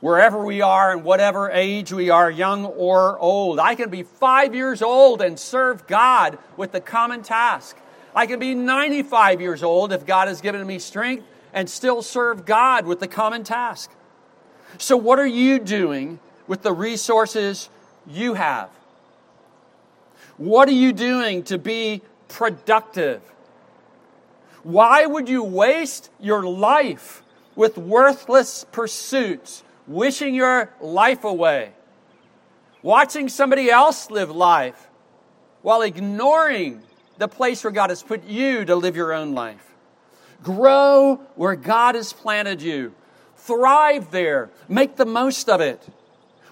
Wherever 0.00 0.44
we 0.44 0.60
are 0.60 0.92
and 0.92 1.04
whatever 1.04 1.50
age 1.50 1.92
we 1.92 2.10
are, 2.10 2.30
young 2.30 2.66
or 2.66 3.18
old, 3.18 3.58
I 3.58 3.74
can 3.74 3.88
be 3.88 4.02
five 4.02 4.54
years 4.54 4.82
old 4.82 5.22
and 5.22 5.38
serve 5.38 5.86
God 5.86 6.38
with 6.56 6.72
the 6.72 6.80
common 6.80 7.22
task. 7.22 7.76
I 8.14 8.26
can 8.26 8.38
be 8.38 8.54
95 8.54 9.40
years 9.40 9.62
old 9.62 9.92
if 9.92 10.04
God 10.04 10.28
has 10.28 10.40
given 10.40 10.66
me 10.66 10.78
strength 10.78 11.26
and 11.52 11.68
still 11.68 12.02
serve 12.02 12.44
God 12.44 12.86
with 12.86 13.00
the 13.00 13.08
common 13.08 13.44
task. 13.44 13.90
So, 14.78 14.96
what 14.96 15.18
are 15.18 15.26
you 15.26 15.58
doing 15.58 16.18
with 16.46 16.62
the 16.62 16.72
resources 16.72 17.70
you 18.06 18.34
have? 18.34 18.70
What 20.36 20.68
are 20.68 20.72
you 20.72 20.92
doing 20.92 21.42
to 21.44 21.56
be 21.56 22.02
productive? 22.28 23.22
Why 24.62 25.06
would 25.06 25.28
you 25.28 25.42
waste 25.42 26.10
your 26.20 26.44
life 26.44 27.22
with 27.54 27.78
worthless 27.78 28.66
pursuits, 28.70 29.62
wishing 29.86 30.34
your 30.34 30.72
life 30.80 31.24
away, 31.24 31.72
watching 32.82 33.28
somebody 33.28 33.70
else 33.70 34.10
live 34.10 34.30
life 34.30 34.88
while 35.62 35.82
ignoring 35.82 36.82
the 37.18 37.28
place 37.28 37.64
where 37.64 37.72
God 37.72 37.90
has 37.90 38.02
put 38.02 38.24
you 38.24 38.64
to 38.64 38.76
live 38.76 38.96
your 38.96 39.12
own 39.12 39.34
life? 39.34 39.74
Grow 40.42 41.16
where 41.34 41.56
God 41.56 41.94
has 41.94 42.12
planted 42.12 42.62
you. 42.62 42.94
Thrive 43.36 44.10
there. 44.10 44.50
Make 44.68 44.96
the 44.96 45.06
most 45.06 45.48
of 45.48 45.60
it 45.60 45.82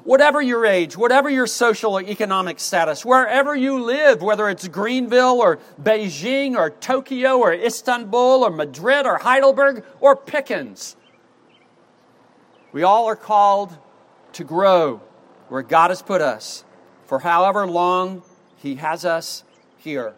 whatever 0.05 0.41
your 0.41 0.65
age, 0.67 0.97
whatever 0.97 1.29
your 1.29 1.47
social 1.47 1.95
or 1.95 2.03
economic 2.03 2.61
status, 2.61 3.05
wherever 3.05 3.57
you 3.57 3.83
live, 3.83 4.23
whether 4.23 4.49
it's 4.49 4.69
Greenville 4.69 5.41
or 5.41 5.59
Beijing 5.83 6.57
or 6.57 6.71
Tokyo 6.71 7.39
or 7.39 7.53
Istanbul 7.53 8.45
or 8.45 8.51
Madrid 8.51 9.07
or 9.07 9.19
Heidelberg 9.19 9.85
or 10.01 10.15
Pickens, 10.15 10.95
we 12.75 12.83
all 12.83 13.07
are 13.07 13.15
called 13.15 13.79
to 14.33 14.43
grow 14.43 15.01
where 15.49 15.63
God 15.63 15.91
has 15.91 16.03
put 16.03 16.21
us 16.21 16.65
for 17.07 17.21
however 17.21 17.69
long 17.69 18.25
He 18.57 18.75
has 18.75 19.05
us 19.05 19.45
here. 19.79 20.15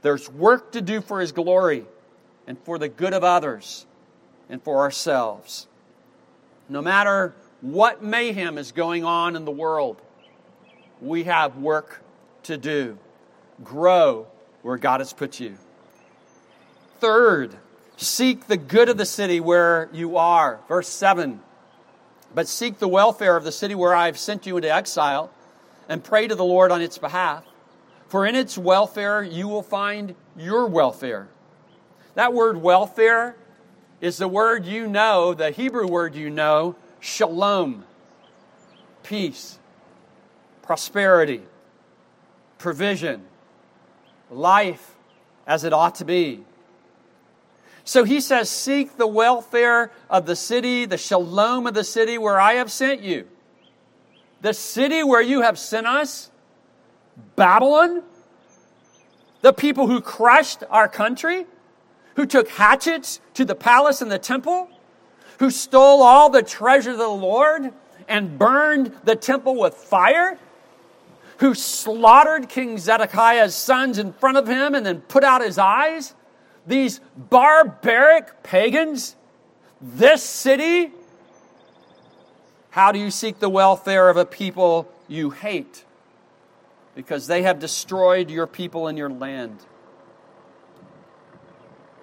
There's 0.00 0.30
work 0.30 0.72
to 0.72 0.80
do 0.80 1.02
for 1.02 1.20
His 1.20 1.32
glory 1.32 1.84
and 2.46 2.58
for 2.60 2.78
the 2.78 2.88
good 2.88 3.12
of 3.12 3.22
others 3.24 3.84
and 4.48 4.62
for 4.62 4.78
ourselves. 4.78 5.66
No 6.70 6.80
matter 6.80 7.34
what 7.60 8.02
mayhem 8.02 8.56
is 8.56 8.72
going 8.72 9.04
on 9.04 9.36
in 9.36 9.44
the 9.44 9.50
world, 9.50 10.00
we 11.02 11.24
have 11.24 11.58
work 11.58 12.02
to 12.44 12.56
do. 12.56 12.96
Grow 13.62 14.26
where 14.62 14.78
God 14.78 15.00
has 15.00 15.12
put 15.12 15.38
you. 15.38 15.58
Third, 17.00 17.54
seek 17.98 18.46
the 18.46 18.56
good 18.56 18.88
of 18.88 18.96
the 18.96 19.04
city 19.04 19.40
where 19.40 19.90
you 19.92 20.16
are. 20.16 20.60
Verse 20.66 20.88
7 20.88 21.42
But 22.34 22.48
seek 22.48 22.78
the 22.78 22.88
welfare 22.88 23.36
of 23.36 23.44
the 23.44 23.52
city 23.52 23.74
where 23.74 23.94
I 23.94 24.06
have 24.06 24.18
sent 24.18 24.46
you 24.46 24.56
into 24.56 24.72
exile, 24.72 25.30
and 25.88 26.04
pray 26.04 26.28
to 26.28 26.34
the 26.34 26.44
Lord 26.44 26.70
on 26.70 26.80
its 26.80 26.98
behalf. 26.98 27.44
For 28.08 28.24
in 28.24 28.36
its 28.36 28.56
welfare 28.56 29.22
you 29.22 29.48
will 29.48 29.62
find 29.62 30.14
your 30.36 30.66
welfare. 30.66 31.28
That 32.14 32.32
word 32.32 32.56
welfare 32.56 33.36
is 34.00 34.16
the 34.16 34.28
word 34.28 34.64
you 34.66 34.86
know, 34.86 35.34
the 35.34 35.50
Hebrew 35.50 35.86
word 35.86 36.14
you 36.14 36.30
know, 36.30 36.76
shalom, 37.00 37.84
peace, 39.02 39.58
prosperity, 40.62 41.42
provision, 42.58 43.22
life 44.30 44.94
as 45.46 45.64
it 45.64 45.72
ought 45.72 45.96
to 45.96 46.04
be. 46.04 46.44
So 47.90 48.04
he 48.04 48.20
says, 48.20 48.48
Seek 48.48 48.98
the 48.98 49.06
welfare 49.08 49.90
of 50.08 50.24
the 50.24 50.36
city, 50.36 50.84
the 50.84 50.96
shalom 50.96 51.66
of 51.66 51.74
the 51.74 51.82
city 51.82 52.18
where 52.18 52.38
I 52.38 52.52
have 52.52 52.70
sent 52.70 53.00
you. 53.00 53.26
The 54.42 54.54
city 54.54 55.02
where 55.02 55.20
you 55.20 55.40
have 55.40 55.58
sent 55.58 55.88
us, 55.88 56.30
Babylon, 57.34 58.04
the 59.40 59.52
people 59.52 59.88
who 59.88 60.00
crushed 60.00 60.62
our 60.70 60.86
country, 60.86 61.46
who 62.14 62.26
took 62.26 62.48
hatchets 62.50 63.18
to 63.34 63.44
the 63.44 63.56
palace 63.56 64.00
and 64.00 64.12
the 64.12 64.20
temple, 64.20 64.68
who 65.40 65.50
stole 65.50 66.00
all 66.04 66.30
the 66.30 66.44
treasure 66.44 66.92
of 66.92 66.98
the 66.98 67.08
Lord 67.08 67.72
and 68.06 68.38
burned 68.38 68.94
the 69.02 69.16
temple 69.16 69.58
with 69.58 69.74
fire, 69.74 70.38
who 71.38 71.54
slaughtered 71.56 72.48
King 72.48 72.78
Zedekiah's 72.78 73.56
sons 73.56 73.98
in 73.98 74.12
front 74.12 74.36
of 74.36 74.46
him 74.46 74.76
and 74.76 74.86
then 74.86 75.00
put 75.00 75.24
out 75.24 75.42
his 75.42 75.58
eyes, 75.58 76.14
these 76.70 77.00
barbaric 77.16 78.42
pagans, 78.42 79.16
this 79.82 80.22
city, 80.22 80.92
how 82.70 82.92
do 82.92 82.98
you 82.98 83.10
seek 83.10 83.40
the 83.40 83.48
welfare 83.48 84.08
of 84.08 84.16
a 84.16 84.24
people 84.24 84.90
you 85.08 85.30
hate? 85.30 85.84
Because 86.94 87.26
they 87.26 87.42
have 87.42 87.58
destroyed 87.58 88.30
your 88.30 88.46
people 88.46 88.86
and 88.86 88.96
your 88.96 89.10
land. 89.10 89.58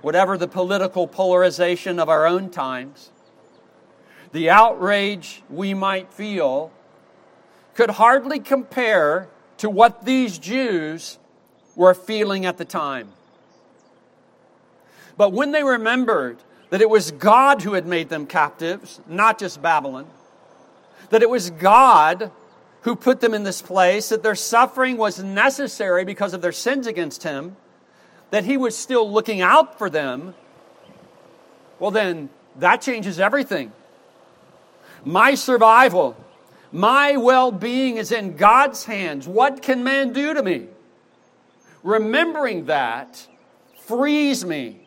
Whatever 0.01 0.37
the 0.37 0.47
political 0.47 1.07
polarization 1.07 1.99
of 1.99 2.09
our 2.09 2.27
own 2.27 2.49
times, 2.49 3.11
the 4.33 4.49
outrage 4.49 5.43
we 5.49 5.73
might 5.73 6.13
feel 6.13 6.71
could 7.73 7.91
hardly 7.91 8.39
compare 8.39 9.29
to 9.57 9.69
what 9.69 10.05
these 10.05 10.37
Jews 10.37 11.17
were 11.75 11.93
feeling 11.93 12.45
at 12.45 12.57
the 12.57 12.65
time. 12.65 13.09
But 15.17 15.33
when 15.33 15.51
they 15.51 15.63
remembered 15.63 16.37
that 16.69 16.81
it 16.81 16.89
was 16.89 17.11
God 17.11 17.63
who 17.63 17.73
had 17.73 17.87
made 17.87 18.09
them 18.09 18.27
captives, 18.27 19.01
not 19.07 19.39
just 19.39 19.61
Babylon, 19.61 20.07
that 21.09 21.23
it 21.23 21.29
was 21.29 21.49
God 21.49 22.31
who 22.81 22.95
put 22.95 23.19
them 23.19 23.33
in 23.33 23.43
this 23.43 23.61
place, 23.61 24.09
that 24.09 24.23
their 24.23 24.35
suffering 24.35 24.97
was 24.97 25.21
necessary 25.21 26.05
because 26.05 26.33
of 26.33 26.41
their 26.41 26.51
sins 26.51 26.87
against 26.87 27.23
Him, 27.23 27.57
that 28.29 28.45
He 28.45 28.57
was 28.57 28.77
still 28.77 29.11
looking 29.11 29.41
out 29.41 29.77
for 29.77 29.89
them, 29.89 30.35
well, 31.79 31.91
then 31.91 32.29
that 32.57 32.81
changes 32.81 33.19
everything. 33.19 33.71
My 35.05 35.35
survival, 35.35 36.17
my 36.71 37.17
well 37.17 37.51
being 37.51 37.97
is 37.97 38.11
in 38.11 38.35
God's 38.35 38.85
hands. 38.85 39.27
What 39.27 39.61
can 39.61 39.83
man 39.83 40.11
do 40.11 40.33
to 40.33 40.41
me? 40.41 40.67
Remembering 41.83 42.65
that 42.65 43.27
frees 43.77 44.43
me 44.43 44.86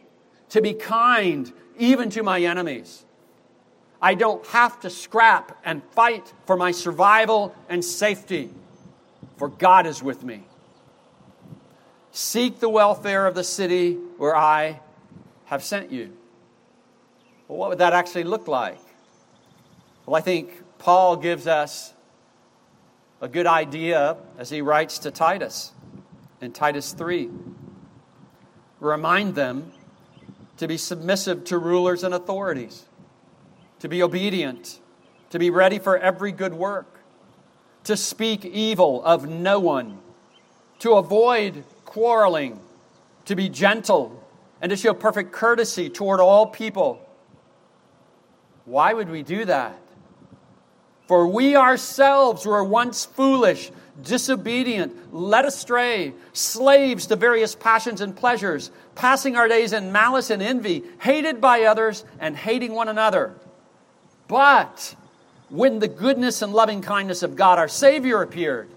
to 0.51 0.61
be 0.61 0.75
kind 0.75 1.53
even 1.79 2.11
to 2.11 2.23
my 2.23 2.41
enemies. 2.41 3.05
I 4.03 4.15
don't 4.15 4.47
have 4.49 4.81
to 4.81 4.91
scrap 4.91 5.59
and 5.65 5.83
fight 5.93 6.33
for 6.47 6.57
my 6.57 6.71
survival 6.71 7.55
and 7.69 7.85
safety, 7.85 8.51
for 9.37 9.49
God 9.49 9.87
is 9.87 10.03
with 10.03 10.23
me. 10.25 10.45
Seek 12.13 12.61
the 12.61 12.69
welfare 12.69 13.27
of 13.27 13.35
the 13.35 13.45
city 13.45 13.95
where 14.17 14.35
I 14.35 14.81
have 15.47 15.63
sent 15.63 15.93
you. 15.93 16.17
Well, 17.47 17.59
what 17.59 17.69
would 17.71 17.79
that 17.79 17.93
actually 17.93 18.25
look 18.25 18.49
like? 18.49 18.79
Well, 20.07 20.17
I 20.17 20.21
think 20.21 20.63
Paul 20.79 21.17
gives 21.17 21.47
us 21.47 21.93
a 23.21 23.29
good 23.29 23.47
idea 23.47 24.17
as 24.39 24.51
he 24.51 24.63
writes 24.63 24.99
to 25.01 25.11
Titus 25.11 25.73
in 26.41 26.53
Titus 26.53 26.93
3. 26.93 27.29
Remind 28.81 29.35
them 29.35 29.73
to 30.61 30.69
be 30.69 30.77
submissive 30.77 31.43
to 31.45 31.57
rulers 31.57 32.05
and 32.05 32.13
authorities, 32.13 32.85
to 33.79 33.89
be 33.89 34.03
obedient, 34.03 34.79
to 35.31 35.39
be 35.39 35.49
ready 35.49 35.79
for 35.79 35.97
every 35.97 36.33
good 36.33 36.53
work, 36.53 37.01
to 37.83 37.97
speak 37.97 38.45
evil 38.45 39.03
of 39.03 39.27
no 39.27 39.59
one, 39.59 39.99
to 40.79 40.93
avoid 40.93 41.65
quarreling, 41.87 42.61
to 43.25 43.35
be 43.35 43.49
gentle, 43.49 44.23
and 44.61 44.69
to 44.69 44.77
show 44.77 44.93
perfect 44.93 45.33
courtesy 45.33 45.89
toward 45.89 46.21
all 46.21 46.47
people. 46.47 47.09
Why 48.67 48.93
would 48.93 49.09
we 49.09 49.23
do 49.23 49.47
that? 49.47 49.81
For 51.09 51.27
we 51.27 51.57
ourselves 51.57 52.45
were 52.45 52.63
once 52.63 53.07
foolish 53.07 53.71
disobedient, 54.03 55.15
led 55.15 55.45
astray, 55.45 56.13
slaves 56.33 57.07
to 57.07 57.17
various 57.17 57.55
passions 57.55 58.01
and 58.01 58.17
pleasures, 58.17 58.71
passing 58.95 59.37
our 59.37 59.49
days 59.49 59.73
in 59.73 59.93
malice 59.93 60.31
and 60.31 60.43
envy, 60.43 60.83
hated 61.01 61.41
by 61.41 61.63
others, 61.63 62.05
and 62.19 62.37
hating 62.37 62.73
one 62.73 62.89
another. 62.89 63.35
But 64.29 64.95
when 65.49 65.79
the 65.79 65.89
goodness 65.89 66.43
and 66.43 66.53
loving 66.53 66.83
kindness 66.83 67.23
of 67.23 67.37
God, 67.37 67.59
our 67.59 67.69
Savior, 67.69 68.23
appeared, 68.23 68.69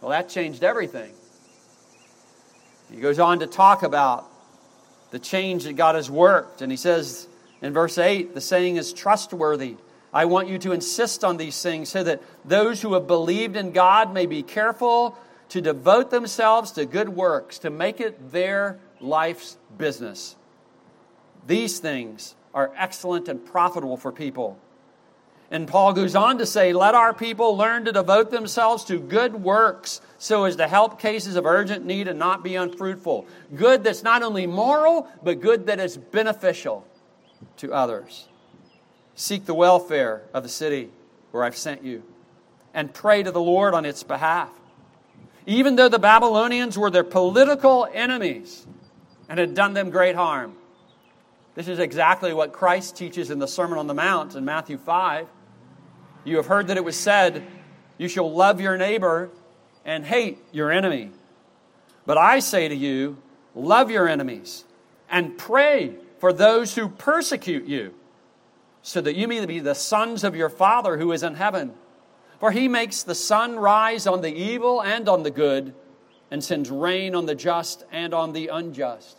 well, 0.00 0.10
that 0.10 0.28
changed 0.28 0.62
everything. 0.62 1.12
He 2.90 3.00
goes 3.00 3.18
on 3.18 3.40
to 3.40 3.46
talk 3.46 3.82
about 3.82 4.26
the 5.10 5.18
change 5.18 5.64
that 5.64 5.74
God 5.74 5.94
has 5.94 6.10
worked, 6.10 6.62
and 6.62 6.70
he 6.70 6.76
says 6.76 7.26
in 7.60 7.72
verse 7.72 7.98
8 7.98 8.34
the 8.34 8.40
saying 8.40 8.76
is 8.76 8.92
trustworthy 8.92 9.76
I 10.18 10.24
want 10.24 10.48
you 10.48 10.58
to 10.58 10.72
insist 10.72 11.22
on 11.22 11.36
these 11.36 11.62
things 11.62 11.90
so 11.90 12.02
that 12.02 12.20
those 12.44 12.82
who 12.82 12.94
have 12.94 13.06
believed 13.06 13.54
in 13.54 13.70
God 13.70 14.12
may 14.12 14.26
be 14.26 14.42
careful 14.42 15.16
to 15.50 15.60
devote 15.60 16.10
themselves 16.10 16.72
to 16.72 16.86
good 16.86 17.10
works, 17.10 17.60
to 17.60 17.70
make 17.70 18.00
it 18.00 18.32
their 18.32 18.80
life's 18.98 19.58
business. 19.76 20.34
These 21.46 21.78
things 21.78 22.34
are 22.52 22.72
excellent 22.76 23.28
and 23.28 23.46
profitable 23.46 23.96
for 23.96 24.10
people. 24.10 24.58
And 25.52 25.68
Paul 25.68 25.92
goes 25.92 26.16
on 26.16 26.38
to 26.38 26.46
say, 26.46 26.72
Let 26.72 26.96
our 26.96 27.14
people 27.14 27.56
learn 27.56 27.84
to 27.84 27.92
devote 27.92 28.32
themselves 28.32 28.82
to 28.86 28.98
good 28.98 29.36
works 29.36 30.00
so 30.18 30.46
as 30.46 30.56
to 30.56 30.66
help 30.66 30.98
cases 30.98 31.36
of 31.36 31.46
urgent 31.46 31.86
need 31.86 32.08
and 32.08 32.18
not 32.18 32.42
be 32.42 32.56
unfruitful. 32.56 33.24
Good 33.54 33.84
that's 33.84 34.02
not 34.02 34.24
only 34.24 34.48
moral, 34.48 35.06
but 35.22 35.40
good 35.40 35.66
that 35.66 35.78
is 35.78 35.96
beneficial 35.96 36.84
to 37.58 37.72
others. 37.72 38.27
Seek 39.18 39.46
the 39.46 39.54
welfare 39.54 40.22
of 40.32 40.44
the 40.44 40.48
city 40.48 40.90
where 41.32 41.42
I've 41.42 41.56
sent 41.56 41.82
you, 41.82 42.04
and 42.72 42.94
pray 42.94 43.24
to 43.24 43.32
the 43.32 43.40
Lord 43.40 43.74
on 43.74 43.84
its 43.84 44.04
behalf. 44.04 44.48
Even 45.44 45.74
though 45.74 45.88
the 45.88 45.98
Babylonians 45.98 46.78
were 46.78 46.88
their 46.88 47.02
political 47.02 47.88
enemies 47.92 48.64
and 49.28 49.40
had 49.40 49.54
done 49.54 49.74
them 49.74 49.90
great 49.90 50.14
harm. 50.14 50.54
This 51.56 51.66
is 51.66 51.80
exactly 51.80 52.32
what 52.32 52.52
Christ 52.52 52.94
teaches 52.94 53.32
in 53.32 53.40
the 53.40 53.48
Sermon 53.48 53.76
on 53.76 53.88
the 53.88 53.94
Mount 53.94 54.36
in 54.36 54.44
Matthew 54.44 54.78
5. 54.78 55.26
You 56.22 56.36
have 56.36 56.46
heard 56.46 56.68
that 56.68 56.76
it 56.76 56.84
was 56.84 56.96
said, 56.96 57.44
You 57.98 58.06
shall 58.06 58.32
love 58.32 58.60
your 58.60 58.78
neighbor 58.78 59.30
and 59.84 60.04
hate 60.04 60.38
your 60.52 60.70
enemy. 60.70 61.10
But 62.06 62.18
I 62.18 62.38
say 62.38 62.68
to 62.68 62.74
you, 62.74 63.20
love 63.56 63.90
your 63.90 64.06
enemies 64.06 64.64
and 65.10 65.36
pray 65.36 65.96
for 66.20 66.32
those 66.32 66.76
who 66.76 66.88
persecute 66.88 67.66
you 67.66 67.94
so 68.82 69.00
that 69.00 69.16
you 69.16 69.28
may 69.28 69.44
be 69.46 69.60
the 69.60 69.74
sons 69.74 70.24
of 70.24 70.36
your 70.36 70.48
Father 70.48 70.96
who 70.96 71.12
is 71.12 71.22
in 71.22 71.34
heaven. 71.34 71.74
For 72.40 72.52
he 72.52 72.68
makes 72.68 73.02
the 73.02 73.14
sun 73.14 73.56
rise 73.56 74.06
on 74.06 74.20
the 74.20 74.32
evil 74.32 74.80
and 74.80 75.08
on 75.08 75.24
the 75.24 75.30
good, 75.30 75.74
and 76.30 76.42
sends 76.44 76.70
rain 76.70 77.14
on 77.14 77.26
the 77.26 77.34
just 77.34 77.84
and 77.90 78.14
on 78.14 78.32
the 78.32 78.48
unjust. 78.48 79.16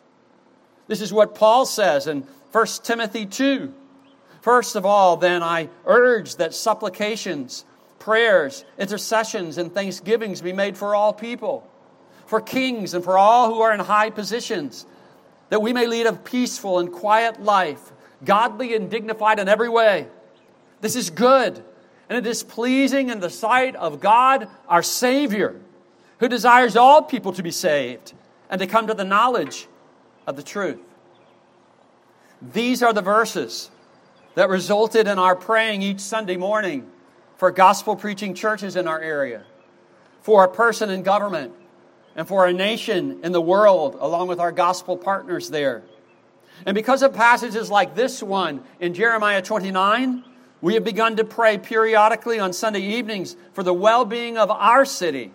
This 0.88 1.02
is 1.02 1.12
what 1.12 1.36
Paul 1.36 1.66
says 1.66 2.08
in 2.08 2.26
1 2.52 2.66
Timothy 2.84 3.26
2. 3.26 3.74
First 4.42 4.76
of 4.76 4.86
all, 4.86 5.18
then, 5.18 5.44
I 5.44 5.70
urge 5.86 6.38
that 6.38 6.54
supplications, 6.54 7.66
prayers, 8.00 8.64
intercessions, 8.78 9.58
and 9.58 9.74
thanksgivings 9.74 10.42
be 10.42 10.54
made 10.54 10.78
for 10.78 10.96
all 10.96 11.14
people, 11.14 11.68
for 12.26 12.40
kings 12.40 12.94
and 12.94 13.04
for 13.04 13.18
all 13.18 13.54
who 13.54 13.62
are 13.62 13.74
in 13.74 13.82
high 13.82 14.10
positions, 14.10 14.86
that 15.50 15.62
we 15.62 15.74
may 15.74 15.88
lead 15.88 16.06
a 16.06 16.14
peaceful 16.14 16.80
and 16.80 16.92
quiet 16.92 17.44
life 17.44 17.92
godly 18.24 18.76
and 18.76 18.90
dignified 18.90 19.40
in 19.40 19.48
every 19.48 19.70
way. 19.70 20.08
This 20.82 20.96
is 20.96 21.10
good, 21.10 21.64
and 22.08 22.18
it 22.18 22.28
is 22.28 22.44
pleasing 22.44 23.10
in 23.10 23.20
the 23.20 23.30
sight 23.30 23.76
of 23.76 24.00
God, 24.00 24.48
our 24.68 24.84
Savior, 24.84 25.60
who 26.20 26.28
desires 26.28 26.76
all 26.76 27.02
people 27.02 27.34
to 27.34 27.44
be 27.44 27.52
saved 27.52 28.14
and 28.50 28.60
to 28.60 28.68
come 28.68 28.88
to 28.88 28.94
the 28.94 29.04
knowledge 29.04 29.68
of 30.28 30.36
the 30.36 30.44
truth. 30.44 30.80
These 32.42 32.82
are 32.82 32.94
the 32.94 33.02
verses 33.02 33.70
that 34.36 34.50
resulted 34.50 35.08
in 35.08 35.20
our 35.20 35.36
praying 35.36 35.82
each 35.82 36.00
Sunday 36.00 36.38
morning 36.38 36.90
for 37.38 37.52
gospel 37.52 37.96
preaching 37.96 38.34
churches 38.34 38.76
in 38.76 38.88
our 38.88 39.02
area, 39.02 39.44
for 40.22 40.44
a 40.44 40.50
person 40.50 40.90
in 40.90 41.04
government, 41.04 41.54
and 42.16 42.28
for 42.28 42.46
a 42.46 42.54
nation 42.54 43.20
in 43.24 43.32
the 43.32 43.42
world, 43.42 43.98
along 44.00 44.28
with 44.28 44.40
our 44.40 44.52
gospel 44.52 44.98
partners 44.98 45.50
there. 45.50 45.84
And 46.66 46.76
because 46.76 47.02
of 47.04 47.14
passages 47.14 47.70
like 47.70 47.96
this 47.96 48.22
one 48.22 48.62
in 48.80 48.94
Jeremiah 48.94 49.42
29, 49.42 50.24
we 50.62 50.74
have 50.74 50.84
begun 50.84 51.16
to 51.18 51.24
pray 51.24 51.58
periodically 51.58 52.40
on 52.40 52.54
Sunday 52.54 52.82
evenings 52.82 53.36
for 53.54 53.64
the 53.64 53.74
well 53.74 54.06
being 54.06 54.38
of 54.38 54.52
our 54.52 54.86
city 54.86 55.32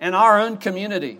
and 0.00 0.14
our 0.14 0.40
own 0.40 0.56
community. 0.56 1.18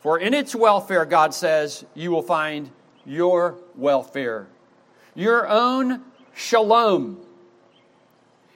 For 0.00 0.18
in 0.18 0.34
its 0.34 0.54
welfare, 0.54 1.04
God 1.04 1.34
says, 1.34 1.84
you 1.94 2.10
will 2.10 2.22
find 2.22 2.70
your 3.04 3.56
welfare. 3.74 4.46
Your 5.14 5.48
own 5.48 6.02
shalom 6.34 7.20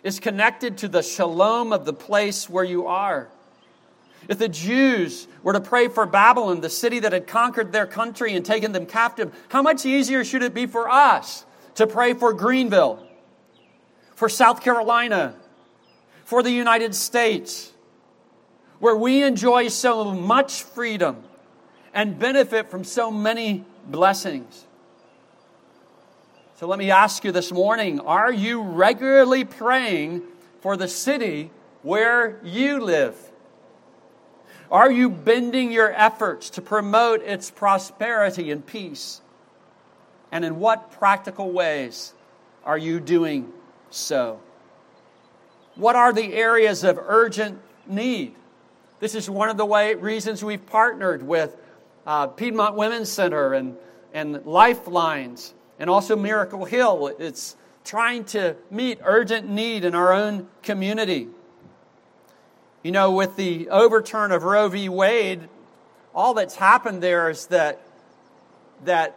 is 0.03 0.21
connected 0.21 0.79
to 0.79 0.89
the 0.89 1.03
shalom 1.03 1.73
of 1.73 1.85
the 1.85 1.93
place 1.93 2.49
where 2.49 2.65
you 2.65 2.87
are. 2.87 3.29
If 4.29 4.39
the 4.39 4.49
Jews 4.49 5.27
were 5.43 5.53
to 5.53 5.61
pray 5.61 5.89
for 5.89 6.07
Babylon, 6.07 6.61
the 6.61 6.71
city 6.71 7.01
that 7.01 7.13
had 7.13 7.27
conquered 7.27 7.73
their 7.73 7.87
country 7.87 8.35
and 8.35 8.45
taken 8.45 8.73
them 8.73 8.87
captive, 8.87 9.35
how 9.49 9.63
much 9.63 9.85
easier 9.85 10.25
should 10.25 10.43
it 10.43 10.55
be 10.55 10.67
for 10.67 10.89
us 10.89 11.45
to 11.75 11.87
pray 11.87 12.15
for 12.15 12.33
Greenville, 12.33 13.05
for 14.15 14.29
South 14.29 14.63
Carolina, 14.63 15.35
for 16.25 16.43
the 16.43 16.51
United 16.51 16.95
States, 16.95 17.73
where 18.79 18.97
we 18.97 19.23
enjoy 19.23 19.69
so 19.69 20.13
much 20.13 20.63
freedom 20.63 21.25
and 21.93 22.19
benefit 22.19 22.71
from 22.71 22.85
so 22.85 23.11
many 23.11 23.65
blessings? 23.87 24.67
So 26.57 26.69
let 26.69 26.79
me 26.79 26.93
ask 26.93 27.25
you 27.25 27.33
this 27.33 27.51
morning 27.51 27.99
are 27.99 28.33
you 28.33 28.63
regularly 28.63 29.45
praying 29.45 30.23
for 30.61 30.77
the 30.77 30.87
city 30.87 31.51
where 31.83 32.39
you 32.45 32.81
live? 32.81 33.32
Are 34.73 34.91
you 34.91 35.11
bending 35.11 35.71
your 35.71 35.93
efforts 35.93 36.49
to 36.51 36.63
promote 36.63 37.21
its 37.21 37.51
prosperity 37.51 38.51
and 38.51 38.67
peace? 38.67 39.21
And 40.33 40.47
in 40.47 40.59
what 40.59 40.91
practical 40.93 41.53
ways 41.53 42.15
are 42.65 42.79
you 42.79 42.99
doing 42.99 43.53
so? 43.91 44.41
What 45.75 45.95
are 45.95 46.11
the 46.11 46.33
areas 46.33 46.85
of 46.85 46.99
urgent 46.99 47.61
need? 47.87 48.35
This 48.99 49.15
is 49.15 49.29
one 49.29 49.51
of 49.51 49.59
the 49.59 49.67
way, 49.67 49.95
reasons 49.95 50.43
we've 50.43 50.65
partnered 50.65 51.23
with 51.23 51.55
uh, 52.07 52.29
Piedmont 52.29 52.75
Women's 52.75 53.13
Center 53.13 53.53
and, 53.53 53.77
and 54.15 54.43
Lifelines 54.47 55.53
and 55.79 55.91
also 55.91 56.17
Miracle 56.17 56.65
Hill. 56.65 57.15
It's 57.19 57.57
trying 57.85 58.25
to 58.27 58.57
meet 58.71 59.01
urgent 59.05 59.51
need 59.51 59.85
in 59.85 59.95
our 59.95 60.15
own 60.15 60.49
community. 60.63 61.29
You 62.83 62.91
know, 62.91 63.13
with 63.13 63.37
the 63.37 63.69
overturn 63.69 64.33
of 64.33 64.43
Roe 64.43 64.69
v. 64.69 64.89
Wade, 64.89 65.49
all 66.15 66.35
that's 66.35 66.57
happened 66.57 67.01
there 67.01 67.31
is 67.31 67.47
that, 67.47 67.81
that 68.85 69.17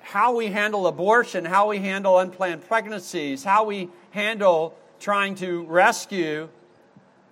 how 0.00 0.36
we 0.36 0.46
handle 0.46 0.86
abortion, 0.86 1.44
how 1.44 1.68
we 1.68 1.78
handle 1.78 2.18
unplanned 2.18 2.66
pregnancies, 2.68 3.42
how 3.42 3.64
we 3.64 3.88
handle 4.12 4.76
trying 5.00 5.34
to 5.36 5.64
rescue 5.64 6.48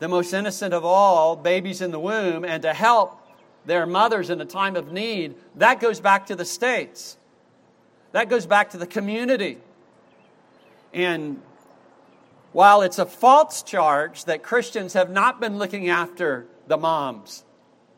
the 0.01 0.09
most 0.09 0.33
innocent 0.33 0.75
of 0.75 0.85
all, 0.85 1.37
babies 1.37 1.83
in 1.83 1.93
the 1.93 2.01
womb, 2.01 2.45
and 2.45 2.63
to 2.63 2.73
help 2.73 3.21
their 3.65 3.87
mothers 3.87 4.31
in 4.31 4.41
a 4.41 4.45
time 4.45 4.75
of 4.75 4.91
need, 4.91 5.37
that 5.55 5.79
goes 5.79 6.01
back 6.01 6.27
to 6.27 6.35
the 6.35 6.45
states. 6.45 7.17
That 8.11 8.29
goes 8.29 8.47
back 8.47 8.71
to 8.71 8.79
the 8.79 8.87
community. 8.87 9.59
And 10.93 11.41
while 12.53 12.83
it's 12.83 12.99
a 12.99 13.07
false 13.07 13.63
charge 13.63 14.25
that 14.25 14.43
Christians 14.43 14.95
have 14.95 15.11
not 15.11 15.41
been 15.41 15.59
looking 15.59 15.89
after 15.89 16.47
the 16.67 16.77
moms 16.77 17.45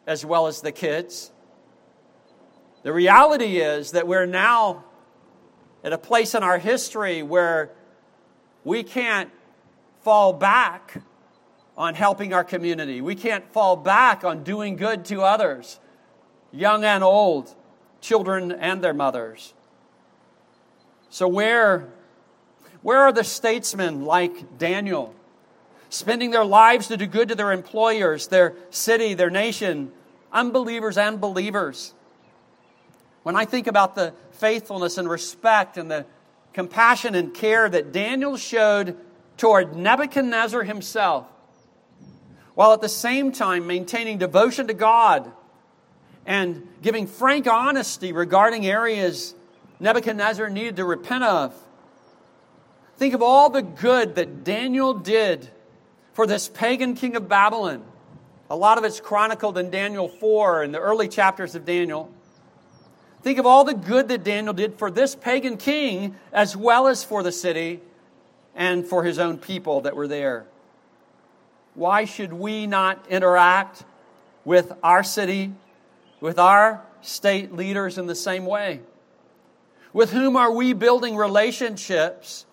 as 0.07 0.25
well 0.25 0.47
as 0.47 0.61
the 0.61 0.73
kids, 0.73 1.31
the 2.83 2.93
reality 2.93 3.59
is 3.59 3.93
that 3.93 4.09
we're 4.09 4.27
now 4.27 4.85
at 5.85 5.93
a 5.93 5.99
place 5.99 6.35
in 6.35 6.43
our 6.43 6.59
history 6.59 7.23
where 7.23 7.71
we 8.65 8.83
can't 8.83 9.31
fall 10.03 10.33
back 10.33 11.03
on 11.77 11.95
helping 11.95 12.35
our 12.35 12.45
community. 12.45 13.01
We 13.01 13.15
can't 13.15 13.51
fall 13.53 13.77
back 13.77 14.25
on 14.25 14.43
doing 14.43 14.77
good 14.77 15.05
to 15.07 15.23
others, 15.23 15.81
young 16.53 16.85
and 16.85 17.03
old, 17.05 17.55
children 18.01 18.53
and 18.53 18.83
their 18.83 18.95
mothers. 18.95 19.55
So, 21.09 21.27
where, 21.27 21.89
where 22.83 23.01
are 23.01 23.13
the 23.13 23.25
statesmen 23.25 24.05
like 24.05 24.59
Daniel, 24.59 25.15
spending 25.89 26.31
their 26.31 26.45
lives 26.45 26.89
to 26.89 26.97
do 26.97 27.07
good 27.07 27.29
to 27.29 27.35
their 27.35 27.53
employers, 27.53 28.29
their 28.29 28.55
city, 28.71 29.15
their 29.15 29.31
nation, 29.31 29.93
unbelievers 30.33 30.97
and 30.97 31.21
believers? 31.21 31.95
When 33.23 33.37
I 33.37 33.45
think 33.45 33.67
about 33.67 33.95
the 33.95 34.15
faithfulness 34.33 34.97
and 34.97 35.09
respect 35.09 35.77
and 35.77 35.91
the 35.91 36.07
compassion 36.53 37.15
and 37.15 37.35
care 37.35 37.69
that 37.69 37.93
Daniel 37.93 38.37
showed 38.37 38.97
toward 39.37 39.77
Nebuchadnezzar 39.77 40.63
himself, 40.63 41.27
while 42.55 42.73
at 42.73 42.81
the 42.81 42.89
same 42.89 43.33
time 43.33 43.67
maintaining 43.67 44.19
devotion 44.19 44.67
to 44.67 44.75
God 44.75 45.31
and 46.27 46.67
giving 46.83 47.07
frank 47.07 47.47
honesty 47.47 48.13
regarding 48.13 48.67
areas 48.67 49.35
Nebuchadnezzar 49.81 50.51
needed 50.51 50.77
to 50.77 50.85
repent 50.85 51.25
of. 51.25 51.55
Think 53.01 53.15
of 53.15 53.23
all 53.23 53.49
the 53.49 53.63
good 53.63 54.17
that 54.17 54.45
Daniel 54.45 54.93
did 54.93 55.49
for 56.13 56.27
this 56.27 56.51
pagan 56.51 56.95
king 56.95 57.17
of 57.17 57.31
Babylon. 57.31 57.83
A 58.51 58.57
lot 58.57 58.77
of 58.77 58.85
it's 58.85 59.01
chronicled 59.01 59.57
in 59.57 59.71
Daniel 59.71 60.07
4 60.07 60.65
and 60.65 60.75
the 60.75 60.81
early 60.81 61.09
chapters 61.09 61.55
of 61.55 61.65
Daniel. 61.65 62.13
Think 63.23 63.39
of 63.39 63.47
all 63.47 63.65
the 63.65 63.73
good 63.73 64.09
that 64.09 64.23
Daniel 64.23 64.53
did 64.53 64.79
for 64.79 64.91
this 64.91 65.15
pagan 65.15 65.57
king 65.57 66.15
as 66.31 66.55
well 66.55 66.87
as 66.89 67.03
for 67.03 67.23
the 67.23 67.33
city 67.33 67.81
and 68.55 68.87
for 68.87 69.03
his 69.03 69.19
own 69.19 69.39
people 69.39 69.81
that 69.81 69.97
were 69.97 70.07
there. 70.07 70.45
Why 71.73 72.05
should 72.05 72.35
we 72.35 72.67
not 72.67 73.07
interact 73.09 73.83
with 74.45 74.75
our 74.83 75.03
city, 75.03 75.55
with 76.21 76.39
our 76.39 76.83
state 77.01 77.51
leaders 77.51 77.97
in 77.97 78.09
the 78.09 78.15
same 78.15 78.45
way? 78.45 78.81
With 79.95 80.11
whom 80.11 80.37
are 80.37 80.53
we 80.53 80.75
building 80.75 81.17
relationships 81.17 82.45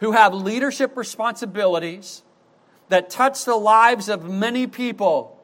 who 0.00 0.12
have 0.12 0.34
leadership 0.34 0.96
responsibilities 0.96 2.22
that 2.88 3.10
touch 3.10 3.44
the 3.44 3.54
lives 3.54 4.08
of 4.08 4.28
many 4.28 4.66
people 4.66 5.38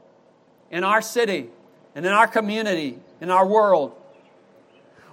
in 0.71 0.83
our 0.83 1.01
city 1.01 1.49
and 1.95 2.05
in 2.05 2.13
our 2.13 2.27
community, 2.27 2.99
in 3.21 3.31
our 3.31 3.47
world? 3.47 3.95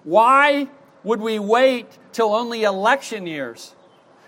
Why 0.04 0.68
would 1.04 1.22
we 1.22 1.40
wait 1.40 1.88
till 2.12 2.34
only 2.34 2.64
election 2.64 3.28
years 3.28 3.76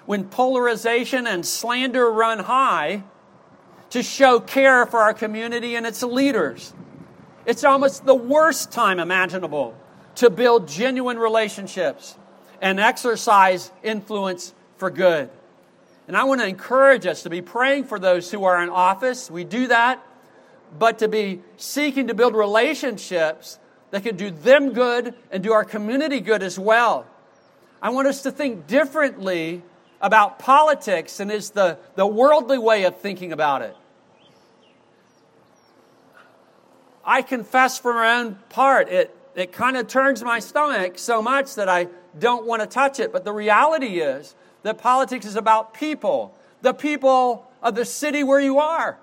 when 0.06 0.26
polarization 0.26 1.26
and 1.26 1.46
slander 1.46 2.12
run 2.12 2.40
high 2.40 3.04
to 3.90 4.04
show 4.04 4.40
care 4.40 4.86
for 4.86 5.00
our 5.00 5.14
community 5.14 5.76
and 5.76 5.86
its 5.86 6.04
leaders? 6.04 6.74
It's 7.46 7.64
almost 7.64 8.06
the 8.06 8.16
worst 8.16 8.72
time 8.72 9.00
imaginable 9.00 9.78
to 10.16 10.30
build 10.30 10.68
genuine 10.68 11.18
relationships 11.18 12.18
and 12.62 12.80
exercise 12.80 13.72
influence 13.84 14.54
for 14.86 14.92
good. 14.92 15.32
And 16.08 16.16
I 16.16 16.26
want 16.26 16.42
to 16.42 16.48
encourage 16.48 17.08
us 17.08 17.24
to 17.24 17.30
be 17.32 17.42
praying 17.42 17.86
for 17.86 17.98
those 17.98 18.30
who 18.30 18.44
are 18.44 18.62
in 18.62 18.70
office. 18.70 19.32
We 19.32 19.44
do 19.44 19.66
that, 19.70 20.06
but 20.78 21.00
to 21.00 21.08
be 21.08 21.42
seeking 21.58 22.10
to 22.10 22.14
build 22.14 22.36
relationships 22.36 23.58
that 23.90 24.04
can 24.04 24.16
do 24.16 24.30
them 24.30 24.74
good 24.74 25.16
and 25.32 25.42
do 25.42 25.54
our 25.54 25.64
community 25.64 26.20
good 26.20 26.44
as 26.44 26.60
well. 26.60 27.08
I 27.82 27.90
want 27.90 28.08
us 28.08 28.22
to 28.24 28.32
think 28.32 28.68
differently 28.68 29.64
about 30.02 30.38
politics 30.38 31.20
and 31.20 31.32
is 31.32 31.50
the, 31.50 31.80
the 31.96 32.06
worldly 32.06 32.60
way 32.60 32.84
of 32.84 33.00
thinking 33.00 33.32
about 33.32 33.64
it. 33.64 33.76
I 37.04 37.24
confess 37.24 37.80
for 37.80 37.92
my 37.92 38.20
own 38.20 38.36
part, 38.50 38.90
it 38.90 39.18
it 39.36 39.52
kind 39.52 39.76
of 39.76 39.88
turns 39.88 40.24
my 40.24 40.40
stomach 40.40 40.98
so 40.98 41.22
much 41.22 41.56
that 41.56 41.68
I 41.68 41.88
don't 42.18 42.46
want 42.46 42.62
to 42.62 42.68
touch 42.68 43.00
it. 43.02 43.12
But 43.12 43.26
the 43.26 43.34
reality 43.34 44.00
is 44.00 44.34
that 44.66 44.80
politics 44.80 45.28
is 45.28 45.36
about 45.36 45.76
people, 45.76 46.34
the 46.64 46.74
people 46.74 47.48
of 47.62 47.76
the 47.76 47.86
city 47.86 48.24
where 48.24 48.40
you 48.40 48.58
are. 48.58 48.98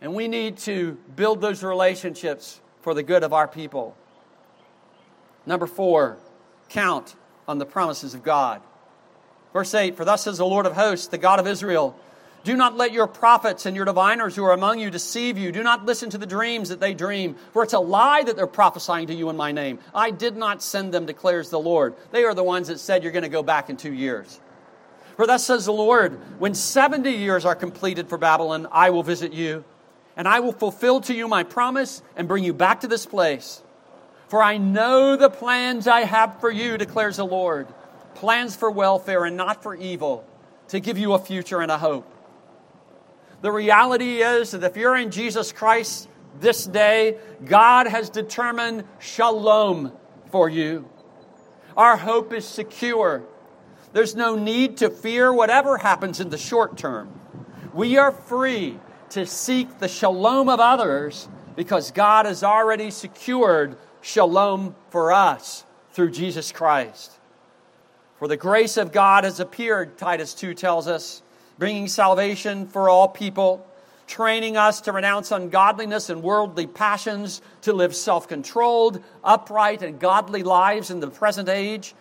And 0.00 0.14
we 0.14 0.26
need 0.26 0.56
to 0.58 0.98
build 1.14 1.40
those 1.40 1.62
relationships 1.62 2.60
for 2.80 2.92
the 2.92 3.04
good 3.04 3.22
of 3.22 3.32
our 3.32 3.46
people. 3.46 3.96
Number 5.46 5.68
four, 5.68 6.16
count 6.70 7.14
on 7.46 7.58
the 7.58 7.64
promises 7.64 8.14
of 8.14 8.24
God. 8.24 8.60
Verse 9.52 9.72
8 9.72 9.96
For 9.96 10.04
thus 10.04 10.22
says 10.24 10.38
the 10.38 10.44
Lord 10.44 10.66
of 10.66 10.72
hosts, 10.72 11.06
the 11.06 11.18
God 11.18 11.38
of 11.38 11.46
Israel, 11.46 11.96
do 12.44 12.56
not 12.56 12.76
let 12.76 12.92
your 12.92 13.06
prophets 13.06 13.66
and 13.66 13.76
your 13.76 13.84
diviners 13.84 14.34
who 14.34 14.44
are 14.44 14.52
among 14.52 14.80
you 14.80 14.90
deceive 14.90 15.38
you. 15.38 15.52
Do 15.52 15.62
not 15.62 15.84
listen 15.84 16.10
to 16.10 16.18
the 16.18 16.26
dreams 16.26 16.70
that 16.70 16.80
they 16.80 16.92
dream, 16.92 17.36
for 17.52 17.62
it's 17.62 17.72
a 17.72 17.78
lie 17.78 18.22
that 18.24 18.34
they're 18.34 18.46
prophesying 18.46 19.06
to 19.06 19.14
you 19.14 19.30
in 19.30 19.36
my 19.36 19.52
name. 19.52 19.78
I 19.94 20.10
did 20.10 20.36
not 20.36 20.62
send 20.62 20.92
them, 20.92 21.06
declares 21.06 21.50
the 21.50 21.60
Lord. 21.60 21.94
They 22.10 22.24
are 22.24 22.34
the 22.34 22.42
ones 22.42 22.68
that 22.68 22.80
said 22.80 23.02
you're 23.02 23.12
going 23.12 23.22
to 23.22 23.28
go 23.28 23.44
back 23.44 23.70
in 23.70 23.76
two 23.76 23.92
years. 23.92 24.40
For 25.16 25.26
thus 25.26 25.44
says 25.44 25.66
the 25.66 25.72
Lord, 25.72 26.14
when 26.40 26.54
70 26.54 27.10
years 27.10 27.44
are 27.44 27.54
completed 27.54 28.08
for 28.08 28.18
Babylon, 28.18 28.66
I 28.72 28.90
will 28.90 29.02
visit 29.02 29.32
you, 29.32 29.64
and 30.16 30.26
I 30.26 30.40
will 30.40 30.52
fulfill 30.52 31.00
to 31.02 31.14
you 31.14 31.28
my 31.28 31.44
promise 31.44 32.02
and 32.16 32.26
bring 32.26 32.42
you 32.42 32.52
back 32.52 32.80
to 32.80 32.88
this 32.88 33.06
place. 33.06 33.62
For 34.28 34.42
I 34.42 34.56
know 34.56 35.14
the 35.14 35.30
plans 35.30 35.86
I 35.86 36.00
have 36.00 36.40
for 36.40 36.50
you, 36.50 36.78
declares 36.78 37.18
the 37.18 37.26
Lord 37.26 37.68
plans 38.14 38.54
for 38.54 38.70
welfare 38.70 39.24
and 39.24 39.36
not 39.36 39.62
for 39.62 39.74
evil, 39.74 40.24
to 40.68 40.78
give 40.80 40.96
you 40.96 41.12
a 41.12 41.18
future 41.18 41.60
and 41.60 41.70
a 41.70 41.78
hope. 41.78 42.11
The 43.42 43.52
reality 43.52 44.22
is 44.22 44.52
that 44.52 44.62
if 44.62 44.76
you're 44.76 44.96
in 44.96 45.10
Jesus 45.10 45.52
Christ 45.52 46.08
this 46.40 46.64
day, 46.64 47.18
God 47.44 47.88
has 47.88 48.08
determined 48.08 48.84
shalom 49.00 49.92
for 50.30 50.48
you. 50.48 50.88
Our 51.76 51.96
hope 51.96 52.32
is 52.32 52.46
secure. 52.46 53.24
There's 53.92 54.14
no 54.14 54.36
need 54.36 54.78
to 54.78 54.90
fear 54.90 55.32
whatever 55.32 55.76
happens 55.76 56.20
in 56.20 56.30
the 56.30 56.38
short 56.38 56.78
term. 56.78 57.12
We 57.74 57.98
are 57.98 58.12
free 58.12 58.78
to 59.10 59.26
seek 59.26 59.78
the 59.78 59.88
shalom 59.88 60.48
of 60.48 60.60
others 60.60 61.28
because 61.56 61.90
God 61.90 62.26
has 62.26 62.44
already 62.44 62.90
secured 62.92 63.76
shalom 64.02 64.76
for 64.90 65.12
us 65.12 65.64
through 65.92 66.12
Jesus 66.12 66.52
Christ. 66.52 67.12
For 68.18 68.28
the 68.28 68.36
grace 68.36 68.76
of 68.76 68.92
God 68.92 69.24
has 69.24 69.40
appeared, 69.40 69.98
Titus 69.98 70.32
2 70.32 70.54
tells 70.54 70.86
us 70.86 71.22
bringing 71.62 71.86
salvation 71.86 72.66
for 72.66 72.88
all 72.88 73.06
people, 73.06 73.64
training 74.08 74.56
us 74.56 74.80
to 74.80 74.90
renounce 74.90 75.30
ungodliness 75.30 76.10
and 76.10 76.20
worldly 76.20 76.66
passions, 76.66 77.40
to 77.60 77.72
live 77.72 77.94
self 77.94 78.26
controlled, 78.26 79.00
upright, 79.22 79.80
and 79.80 80.00
godly 80.00 80.42
lives 80.42 80.90
in 80.90 80.98
the 80.98 81.08
present 81.08 81.48
age, 81.48 81.94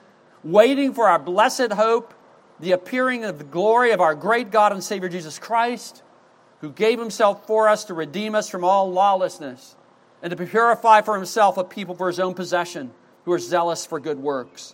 waiting 0.43 0.95
for 0.95 1.07
our 1.07 1.19
blessed 1.19 1.73
hope, 1.73 2.11
the 2.59 2.71
appearing 2.71 3.23
of 3.23 3.37
the 3.37 3.43
glory 3.43 3.91
of 3.91 4.01
our 4.01 4.15
great 4.15 4.49
God 4.49 4.71
and 4.71 4.83
Savior 4.83 5.09
Jesus 5.09 5.37
Christ, 5.37 6.01
who 6.61 6.71
gave 6.71 6.97
himself 6.97 7.45
for 7.45 7.69
us 7.69 7.83
to 7.83 7.93
redeem 7.93 8.33
us 8.33 8.49
from 8.49 8.63
all 8.63 8.91
lawlessness 8.91 9.75
and 10.23 10.35
to 10.35 10.43
purify 10.43 11.01
for 11.01 11.15
himself 11.15 11.59
a 11.59 11.63
people 11.63 11.93
for 11.93 12.07
his 12.07 12.19
own 12.19 12.33
possession 12.33 12.89
who 13.25 13.31
are 13.31 13.37
zealous 13.37 13.85
for 13.85 13.99
good 13.99 14.17
works. 14.17 14.73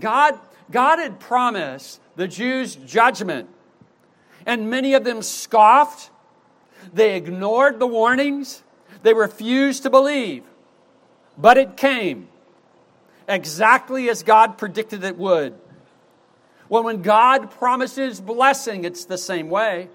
God, 0.00 0.36
God 0.72 0.98
had 0.98 1.20
promised 1.20 2.00
the 2.16 2.26
Jews 2.26 2.74
judgment 2.74 3.48
and 4.46 4.70
many 4.70 4.94
of 4.94 5.04
them 5.04 5.20
scoffed. 5.20 6.10
They 6.94 7.16
ignored 7.16 7.80
the 7.80 7.86
warnings. 7.86 8.62
They 9.02 9.12
refused 9.12 9.82
to 9.82 9.90
believe. 9.90 10.44
But 11.36 11.58
it 11.58 11.76
came 11.76 12.28
exactly 13.28 14.08
as 14.08 14.22
God 14.22 14.56
predicted 14.56 15.04
it 15.04 15.18
would. 15.18 15.58
Well, 16.68 16.84
when 16.84 17.02
God 17.02 17.50
promises 17.50 18.20
blessing, 18.20 18.84
it's 18.84 19.04
the 19.04 19.18
same 19.18 19.50
way. 19.50 19.88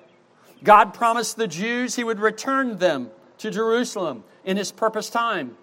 God 0.63 0.93
promised 0.93 1.37
the 1.37 1.47
Jews 1.47 1.95
he 1.95 2.03
would 2.03 2.19
return 2.19 2.77
them 2.77 3.09
to 3.39 3.49
Jerusalem 3.49 4.23
in 4.43 4.57
his 4.57 4.71
purpose 4.71 5.09
time. 5.09 5.57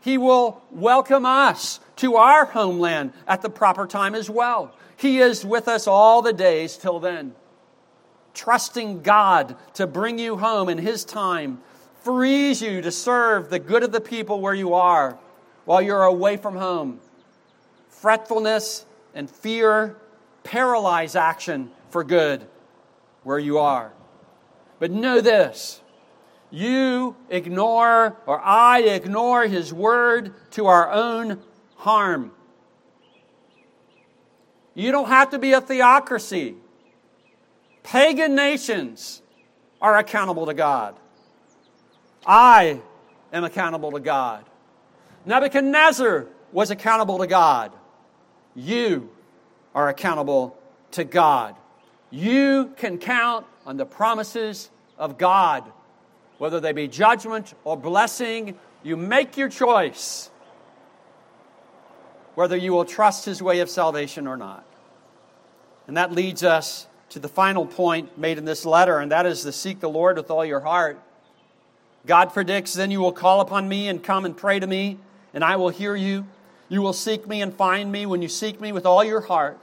He 0.00 0.16
will 0.16 0.62
welcome 0.70 1.26
us 1.26 1.78
to 1.96 2.16
our 2.16 2.46
homeland 2.46 3.12
at 3.26 3.42
the 3.42 3.50
proper 3.50 3.86
time 3.86 4.14
as 4.14 4.30
well. 4.30 4.74
He 4.96 5.18
is 5.18 5.44
with 5.44 5.68
us 5.68 5.86
all 5.86 6.22
the 6.22 6.32
days 6.32 6.76
till 6.76 7.00
then 7.00 7.34
trusting 8.34 9.02
God 9.02 9.56
to 9.74 9.86
bring 9.86 10.18
you 10.18 10.36
home 10.36 10.68
in 10.68 10.78
His 10.78 11.04
time, 11.04 11.60
frees 12.02 12.62
you 12.62 12.80
to 12.82 12.90
serve 12.90 13.50
the 13.50 13.58
good 13.58 13.82
of 13.82 13.92
the 13.92 14.00
people 14.00 14.40
where 14.40 14.54
you 14.54 14.74
are 14.74 15.18
while 15.64 15.82
you're 15.82 16.04
away 16.04 16.36
from 16.36 16.56
home. 16.56 17.00
Fretfulness 17.88 18.86
and 19.14 19.30
fear 19.30 19.96
paralyze 20.42 21.14
action 21.14 21.70
for 21.90 22.02
good 22.02 22.46
where 23.22 23.38
you 23.38 23.58
are. 23.58 23.92
But 24.78 24.90
know 24.90 25.20
this 25.20 25.80
you 26.50 27.14
ignore, 27.28 28.16
or 28.26 28.40
I 28.40 28.80
ignore 28.80 29.46
His 29.46 29.72
word 29.72 30.34
to 30.52 30.66
our 30.66 30.90
own 30.90 31.40
harm. 31.76 32.32
You 34.74 34.90
don't 34.90 35.08
have 35.08 35.30
to 35.30 35.38
be 35.38 35.52
a 35.52 35.60
theocracy. 35.60 36.56
Pagan 37.82 38.34
nations 38.34 39.22
are 39.80 39.96
accountable 39.96 40.46
to 40.46 40.54
God. 40.54 40.96
I 42.26 42.80
am 43.32 43.44
accountable 43.44 43.92
to 43.92 44.00
God. 44.00 44.44
Nebuchadnezzar 45.24 46.26
was 46.52 46.70
accountable 46.70 47.18
to 47.18 47.26
God. 47.26 47.72
You 48.54 49.10
are 49.74 49.88
accountable 49.88 50.58
to 50.92 51.04
God. 51.04 51.56
You 52.10 52.72
can 52.76 52.98
count 52.98 53.46
on 53.64 53.76
the 53.76 53.86
promises 53.86 54.70
of 54.98 55.16
God, 55.16 55.70
whether 56.38 56.60
they 56.60 56.72
be 56.72 56.88
judgment 56.88 57.54
or 57.64 57.76
blessing. 57.76 58.58
You 58.82 58.96
make 58.96 59.36
your 59.36 59.48
choice 59.48 60.30
whether 62.34 62.56
you 62.56 62.72
will 62.72 62.84
trust 62.84 63.24
His 63.24 63.42
way 63.42 63.60
of 63.60 63.68
salvation 63.68 64.26
or 64.26 64.36
not. 64.36 64.64
And 65.86 65.96
that 65.96 66.12
leads 66.12 66.42
us 66.42 66.86
to 67.10 67.18
the 67.18 67.28
final 67.28 67.66
point 67.66 68.16
made 68.16 68.38
in 68.38 68.44
this 68.44 68.64
letter, 68.64 68.98
and 68.98 69.12
that 69.12 69.26
is 69.26 69.42
to 69.42 69.52
seek 69.52 69.80
the 69.80 69.88
Lord 69.88 70.16
with 70.16 70.30
all 70.30 70.44
your 70.44 70.60
heart. 70.60 71.00
God 72.06 72.32
predicts, 72.32 72.74
Then 72.74 72.90
you 72.90 73.00
will 73.00 73.12
call 73.12 73.40
upon 73.40 73.68
me 73.68 73.88
and 73.88 74.02
come 74.02 74.24
and 74.24 74.36
pray 74.36 74.58
to 74.58 74.66
me, 74.66 74.98
and 75.34 75.44
I 75.44 75.56
will 75.56 75.68
hear 75.68 75.94
you. 75.94 76.26
You 76.68 76.82
will 76.82 76.92
seek 76.92 77.26
me 77.26 77.42
and 77.42 77.52
find 77.52 77.90
me 77.90 78.06
when 78.06 78.22
you 78.22 78.28
seek 78.28 78.60
me 78.60 78.72
with 78.72 78.86
all 78.86 79.02
your 79.04 79.20
heart. 79.20 79.58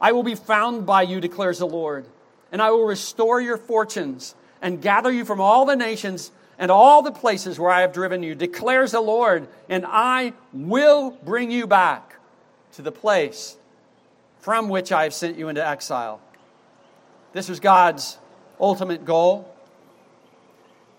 I 0.00 0.12
will 0.12 0.22
be 0.22 0.34
found 0.34 0.86
by 0.86 1.02
you, 1.02 1.20
declares 1.20 1.58
the 1.58 1.66
Lord, 1.66 2.04
and 2.52 2.62
I 2.62 2.70
will 2.70 2.84
restore 2.84 3.40
your 3.40 3.56
fortunes 3.56 4.34
and 4.60 4.82
gather 4.82 5.10
you 5.10 5.24
from 5.24 5.40
all 5.40 5.64
the 5.64 5.74
nations 5.74 6.30
and 6.58 6.70
all 6.70 7.02
the 7.02 7.12
places 7.12 7.58
where 7.58 7.70
I 7.70 7.80
have 7.80 7.92
driven 7.92 8.22
you, 8.22 8.34
declares 8.34 8.92
the 8.92 9.00
Lord, 9.00 9.48
and 9.68 9.86
I 9.86 10.34
will 10.52 11.12
bring 11.24 11.50
you 11.50 11.66
back 11.66 12.16
to 12.72 12.82
the 12.82 12.92
place 12.92 13.56
from 14.40 14.68
which 14.68 14.92
I 14.92 15.04
have 15.04 15.14
sent 15.14 15.38
you 15.38 15.48
into 15.48 15.66
exile. 15.66 16.20
This 17.32 17.48
was 17.48 17.60
God's 17.60 18.18
ultimate 18.60 19.04
goal. 19.04 19.54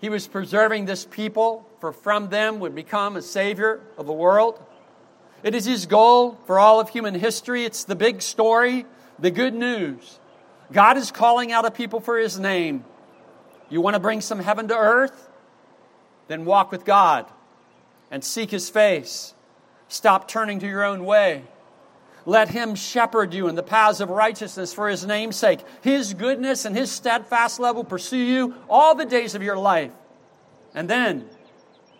He 0.00 0.08
was 0.08 0.26
preserving 0.26 0.86
this 0.86 1.04
people, 1.04 1.68
for 1.80 1.92
from 1.92 2.30
them 2.30 2.60
would 2.60 2.74
become 2.74 3.16
a 3.16 3.22
Savior 3.22 3.80
of 3.98 4.06
the 4.06 4.12
world. 4.12 4.62
It 5.42 5.54
is 5.54 5.64
His 5.64 5.86
goal 5.86 6.38
for 6.46 6.58
all 6.58 6.80
of 6.80 6.88
human 6.88 7.14
history. 7.14 7.64
It's 7.64 7.84
the 7.84 7.96
big 7.96 8.22
story, 8.22 8.86
the 9.18 9.30
good 9.30 9.54
news. 9.54 10.18
God 10.72 10.96
is 10.96 11.10
calling 11.10 11.52
out 11.52 11.64
a 11.64 11.70
people 11.70 12.00
for 12.00 12.18
His 12.18 12.38
name. 12.38 12.84
You 13.68 13.80
want 13.80 13.94
to 13.94 14.00
bring 14.00 14.20
some 14.20 14.38
heaven 14.38 14.68
to 14.68 14.76
earth? 14.76 15.28
Then 16.28 16.44
walk 16.44 16.70
with 16.70 16.84
God 16.84 17.26
and 18.10 18.24
seek 18.24 18.50
His 18.50 18.70
face. 18.70 19.34
Stop 19.88 20.28
turning 20.28 20.60
to 20.60 20.66
your 20.66 20.84
own 20.84 21.04
way. 21.04 21.44
Let 22.30 22.50
him 22.50 22.76
shepherd 22.76 23.34
you 23.34 23.48
in 23.48 23.56
the 23.56 23.62
paths 23.64 23.98
of 23.98 24.08
righteousness 24.08 24.72
for 24.72 24.88
his 24.88 25.04
name's 25.04 25.34
sake. 25.34 25.58
His 25.80 26.14
goodness 26.14 26.64
and 26.64 26.76
his 26.76 26.88
steadfast 26.88 27.58
love 27.58 27.74
will 27.74 27.82
pursue 27.82 28.18
you 28.18 28.54
all 28.68 28.94
the 28.94 29.04
days 29.04 29.34
of 29.34 29.42
your 29.42 29.56
life. 29.56 29.90
And 30.72 30.88
then, 30.88 31.28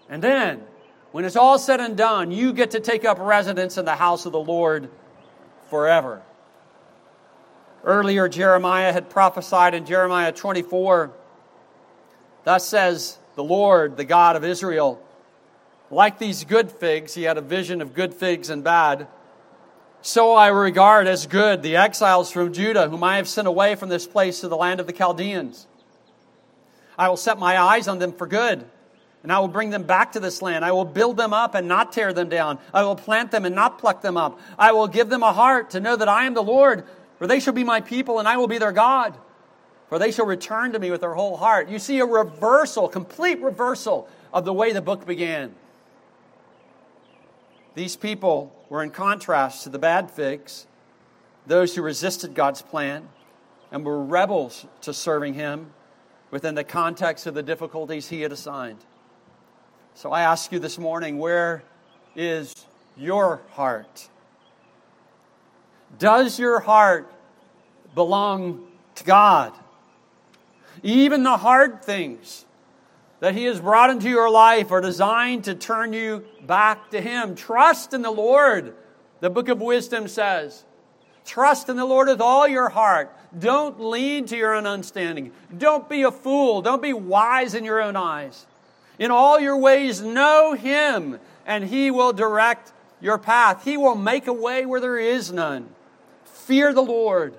and 0.09 0.23
then, 0.23 0.63
when 1.11 1.25
it's 1.25 1.35
all 1.35 1.59
said 1.59 1.81
and 1.81 1.97
done, 1.97 2.31
you 2.31 2.53
get 2.53 2.71
to 2.71 2.79
take 2.79 3.05
up 3.05 3.19
residence 3.19 3.77
in 3.77 3.85
the 3.85 3.97
house 3.97 4.25
of 4.25 4.31
the 4.31 4.39
Lord 4.39 4.89
forever. 5.69 6.23
Earlier, 7.83 8.29
Jeremiah 8.29 8.93
had 8.93 9.11
prophesied 9.11 9.75
in 9.75 9.85
Jeremiah 9.85 10.31
24 10.31 11.11
Thus 12.45 12.69
says 12.69 13.19
the 13.35 13.43
Lord, 13.43 13.97
the 13.97 14.05
God 14.05 14.37
of 14.37 14.45
Israel, 14.45 15.03
like 15.91 16.21
these 16.21 16.45
good 16.45 16.71
figs, 16.71 17.15
he 17.15 17.25
had 17.25 17.37
a 17.37 17.41
vision 17.41 17.83
of 17.83 17.95
good 17.95 18.15
figs 18.15 18.49
and 18.49 18.63
bad 18.63 19.09
so 20.03 20.35
I 20.35 20.49
regard 20.49 21.07
as 21.07 21.27
good 21.27 21.63
the 21.63 21.77
exiles 21.77 22.31
from 22.31 22.53
Judah, 22.53 22.89
whom 22.89 23.05
I 23.05 23.17
have 23.17 23.29
sent 23.29 23.47
away 23.47 23.75
from 23.75 23.89
this 23.89 24.07
place 24.07 24.41
to 24.41 24.49
the 24.49 24.57
land 24.57 24.81
of 24.81 24.87
the 24.87 24.93
Chaldeans. 24.93 25.67
I 26.99 27.09
will 27.09 27.17
set 27.17 27.39
my 27.39 27.59
eyes 27.59 27.89
on 27.89 27.99
them 27.99 28.13
for 28.13 28.27
good, 28.27 28.65
and 29.23 29.33
I 29.33 29.39
will 29.41 29.49
bring 29.49 29.71
them 29.71 29.85
back 29.85 30.13
to 30.13 30.21
this 30.21 30.43
land. 30.43 30.65
I 30.65 30.73
will 30.73 30.85
build 30.85 31.17
them 31.17 31.33
up 31.33 31.55
and 31.55 31.69
not 31.69 31.93
tear 31.93 32.13
them 32.13 32.29
down. 32.29 32.59
I 32.73 32.83
will 32.83 32.97
plant 32.97 33.31
them 33.31 33.45
and 33.45 33.55
not 33.55 33.79
pluck 33.79 34.03
them 34.03 34.17
up. 34.17 34.39
I 34.59 34.73
will 34.73 34.89
give 34.89 35.09
them 35.09 35.23
a 35.23 35.33
heart 35.33 35.71
to 35.71 35.81
know 35.81 35.97
that 35.97 36.09
I 36.09 36.25
am 36.25 36.35
the 36.35 36.43
Lord, 36.43 36.85
for 37.19 37.27
they 37.27 37.41
shall 37.41 37.53
be 37.53 37.65
my 37.65 37.81
people, 37.81 38.19
and 38.19 38.27
I 38.27 38.37
will 38.37 38.49
be 38.49 38.59
their 38.59 38.73
God. 38.73 39.17
For 39.89 39.99
they 39.99 40.13
shall 40.13 40.27
return 40.27 40.73
to 40.73 40.79
me 40.79 40.91
with 40.91 41.01
their 41.01 41.15
whole 41.15 41.37
heart. 41.37 41.69
You 41.69 41.79
see 41.79 41.99
a 41.99 42.07
reversal, 42.07 42.89
complete 42.89 43.41
reversal 43.41 44.09
of 44.33 44.45
the 44.45 44.53
way 44.53 44.73
the 44.73 44.81
book 44.81 45.05
began. 45.05 45.55
These 47.75 47.97
people 47.97 48.55
were 48.69 48.83
in 48.83 48.91
contrast 48.91 49.65
to 49.65 49.69
the 49.69 49.79
bad 49.79 50.11
figs, 50.11 50.67
those 51.47 51.75
who 51.75 51.83
resisted 51.83 52.35
God's 52.35 52.63
plan 52.63 53.09
and 53.71 53.85
were 53.85 54.03
rebels 54.03 54.67
to 54.83 54.93
serving 54.93 55.35
Him 55.35 55.73
within 56.31 56.55
the 56.55 56.65
context 56.65 57.27
of 57.27 57.35
the 57.35 57.43
difficulties 57.43 58.09
He 58.09 58.23
had 58.23 58.33
assigned. 58.33 58.79
So 59.95 60.13
I 60.13 60.23
ask 60.23 60.53
you 60.53 60.59
this 60.59 60.79
morning 60.79 61.19
where 61.19 61.63
is 62.17 62.67
your 62.97 63.43
heart? 63.53 64.09
Does 65.99 66.39
your 66.39 66.61
heart 66.61 67.13
belong 67.95 68.67
to 68.97 69.05
God? 69.05 69.53
Even 70.83 71.23
the 71.23 71.37
hard 71.37 71.85
things 71.85 72.45
that 73.21 73.35
He 73.35 73.45
has 73.45 73.61
brought 73.61 73.91
into 73.91 74.09
your 74.09 74.31
life 74.31 74.73
are 74.73 74.81
designed 74.81 75.45
to 75.45 75.55
turn 75.55 75.93
you 75.93 76.25
back 76.47 76.91
to 76.91 77.01
Him. 77.01 77.35
Trust 77.35 77.95
in 77.95 78.03
the 78.03 78.11
Lord, 78.11 78.75
the 79.21 79.31
book 79.31 79.49
of 79.49 79.61
wisdom 79.61 80.09
says. 80.09 80.65
Trust 81.25 81.69
in 81.69 81.77
the 81.77 81.85
Lord 81.85 82.09
with 82.09 82.21
all 82.21 82.49
your 82.49 82.71
heart. 82.71 83.15
Don't 83.39 83.79
lean 83.79 84.25
to 84.27 84.37
your 84.37 84.55
own 84.55 84.67
understanding. 84.67 85.33
Don't 85.57 85.89
be 85.89 86.03
a 86.03 86.11
fool. 86.11 86.63
Don't 86.63 86.83
be 86.83 86.95
wise 86.95 87.55
in 87.55 87.65
your 87.65 87.81
own 87.81 87.95
eyes. 87.95 88.47
In 88.99 89.11
all 89.11 89.39
your 89.39 89.57
ways, 89.57 90.01
know 90.01 90.55
Him, 90.55 91.21
and 91.47 91.65
He 91.65 91.91
will 91.91 92.13
direct 92.13 92.73
your 93.01 93.19
path. 93.19 93.65
He 93.65 93.77
will 93.77 93.95
make 93.95 94.27
a 94.27 94.33
way 94.33 94.65
where 94.65 94.81
there 94.81 94.99
is 94.99 95.31
none. 95.31 95.69
Fear 96.25 96.73
the 96.73 96.83
Lord 96.83 97.35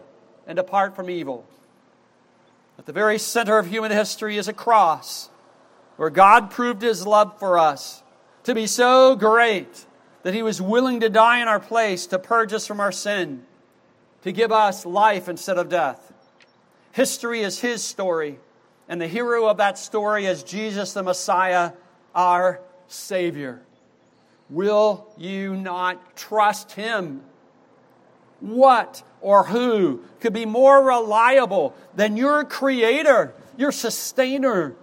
and 0.48 0.56
depart 0.56 0.96
from 0.96 1.10
evil. 1.10 1.46
At 2.78 2.86
the 2.86 2.94
very 2.94 3.18
center 3.18 3.58
of 3.58 3.68
human 3.68 3.92
history 3.92 4.38
is 4.38 4.48
a 4.48 4.54
cross 4.54 5.31
where 5.98 6.10
God 6.10 6.52
proved 6.52 6.82
his 6.82 7.06
love 7.06 7.38
for 7.40 7.58
us 7.58 8.04
to 8.44 8.56
be 8.56 8.68
so 8.68 9.16
great 9.16 9.86
that 10.24 10.34
he 10.34 10.44
was 10.44 10.62
willing 10.62 11.00
to 11.00 11.10
die 11.10 11.42
in 11.42 11.48
our 11.48 11.60
place 11.60 12.08
to 12.08 12.20
purge 12.20 12.54
us 12.54 12.68
from 12.68 12.80
our 12.80 12.92
sin, 12.92 13.44
to 14.24 14.32
give 14.32 14.52
us 14.52 14.86
life 14.86 15.28
instead 15.28 15.58
of 15.58 15.70
death. 15.70 16.14
History 16.92 17.42
is 17.42 17.60
his 17.60 17.84
story, 17.84 18.40
and 18.88 19.00
the 19.00 19.08
hero 19.08 19.48
of 19.48 19.58
that 19.58 19.78
story 19.78 20.26
is 20.26 20.44
Jesus 20.44 20.94
the 20.94 21.04
Messiah, 21.04 21.74
our 22.14 22.62
Savior. 22.88 23.62
Will 24.50 25.08
you 25.18 25.56
not 25.56 26.16
trust 26.16 26.74
him? 26.74 27.22
What 28.42 29.02
or 29.22 29.46
who 29.46 30.02
could 30.20 30.34
be 30.34 30.46
more 30.46 30.84
reliable 30.84 31.76
than 31.96 32.18
your 32.18 32.44
Creator, 32.44 33.34
your 33.56 33.72
Sustainer, 33.72 34.76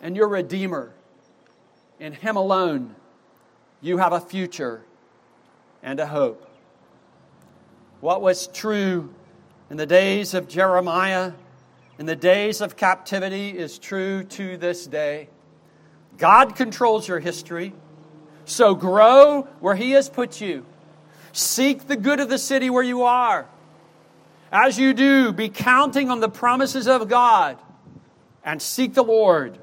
and 0.00 0.16
your 0.16 0.28
Redeemer. 0.28 0.92
In 2.00 2.12
Him 2.12 2.36
alone, 2.36 2.94
you 3.80 3.98
have 3.98 4.12
a 4.12 4.20
future 4.20 4.82
and 5.82 5.98
a 6.00 6.06
hope. 6.06 6.48
What 8.00 8.22
was 8.22 8.46
true 8.46 9.12
in 9.70 9.76
the 9.76 9.86
days 9.86 10.34
of 10.34 10.48
Jeremiah, 10.48 11.32
in 11.98 12.06
the 12.06 12.16
days 12.16 12.60
of 12.60 12.76
captivity, 12.76 13.50
is 13.56 13.78
true 13.78 14.22
to 14.24 14.56
this 14.56 14.86
day. 14.86 15.28
God 16.16 16.56
controls 16.56 17.08
your 17.08 17.20
history, 17.20 17.72
so 18.44 18.74
grow 18.74 19.42
where 19.60 19.74
He 19.74 19.92
has 19.92 20.08
put 20.08 20.40
you. 20.40 20.64
Seek 21.32 21.86
the 21.86 21.96
good 21.96 22.20
of 22.20 22.28
the 22.28 22.38
city 22.38 22.70
where 22.70 22.82
you 22.82 23.02
are. 23.02 23.46
As 24.50 24.78
you 24.78 24.94
do, 24.94 25.32
be 25.32 25.48
counting 25.48 26.10
on 26.10 26.20
the 26.20 26.28
promises 26.28 26.88
of 26.88 27.08
God 27.08 27.58
and 28.44 28.62
seek 28.62 28.94
the 28.94 29.04
Lord 29.04 29.58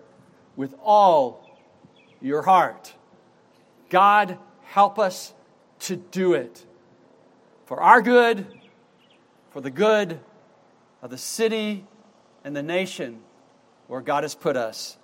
with 0.55 0.73
all 0.83 1.45
your 2.21 2.41
heart. 2.41 2.93
God, 3.89 4.37
help 4.63 4.99
us 4.99 5.33
to 5.81 5.95
do 5.95 6.33
it 6.33 6.65
for 7.65 7.81
our 7.81 8.01
good, 8.01 8.47
for 9.51 9.61
the 9.61 9.71
good 9.71 10.19
of 11.01 11.09
the 11.09 11.17
city 11.17 11.85
and 12.43 12.55
the 12.55 12.63
nation 12.63 13.21
where 13.87 14.01
God 14.01 14.23
has 14.23 14.35
put 14.35 14.55
us. 14.55 14.97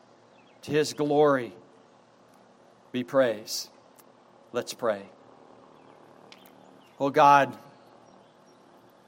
To 0.64 0.72
his 0.72 0.94
glory 0.94 1.54
be 2.92 3.04
praise. 3.04 3.68
Let's 4.52 4.76
pray. 4.76 5.02
Oh 7.00 7.10
God, 7.10 7.58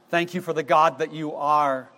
thank 0.09 0.33
you 0.33 0.41
for 0.41 0.51
the 0.51 0.63
God 0.63 0.97
that 0.97 1.13
you 1.13 1.35
are. 1.35 1.89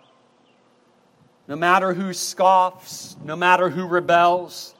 No 1.48 1.56
matter 1.56 1.94
who 1.94 2.12
scoffs, 2.12 3.16
no 3.24 3.36
matter 3.36 3.68
who 3.68 3.86
rebels, 3.86 4.74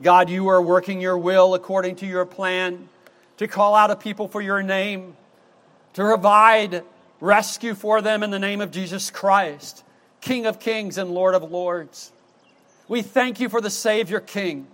God, 0.00 0.30
you 0.30 0.48
are 0.48 0.62
working 0.62 1.00
your 1.00 1.18
will 1.18 1.54
according 1.54 1.96
to 1.96 2.06
your 2.06 2.24
plan 2.24 2.88
to 3.38 3.48
call 3.48 3.74
out 3.74 3.90
a 3.90 3.96
people 3.96 4.28
for 4.28 4.40
your 4.40 4.62
name, 4.62 5.16
to 5.94 6.02
provide 6.02 6.84
rescue 7.20 7.74
for 7.74 8.00
them 8.00 8.22
in 8.22 8.30
the 8.30 8.38
name 8.38 8.60
of 8.60 8.70
Jesus 8.70 9.10
Christ, 9.10 9.82
King 10.20 10.46
of 10.46 10.60
kings 10.60 10.96
and 10.96 11.10
Lord 11.10 11.34
of 11.34 11.50
lords. 11.50 12.12
We 12.86 13.02
thank 13.02 13.40
you 13.40 13.48
for 13.48 13.60
the 13.60 13.70
Savior 13.70 14.20
King. 14.20 14.68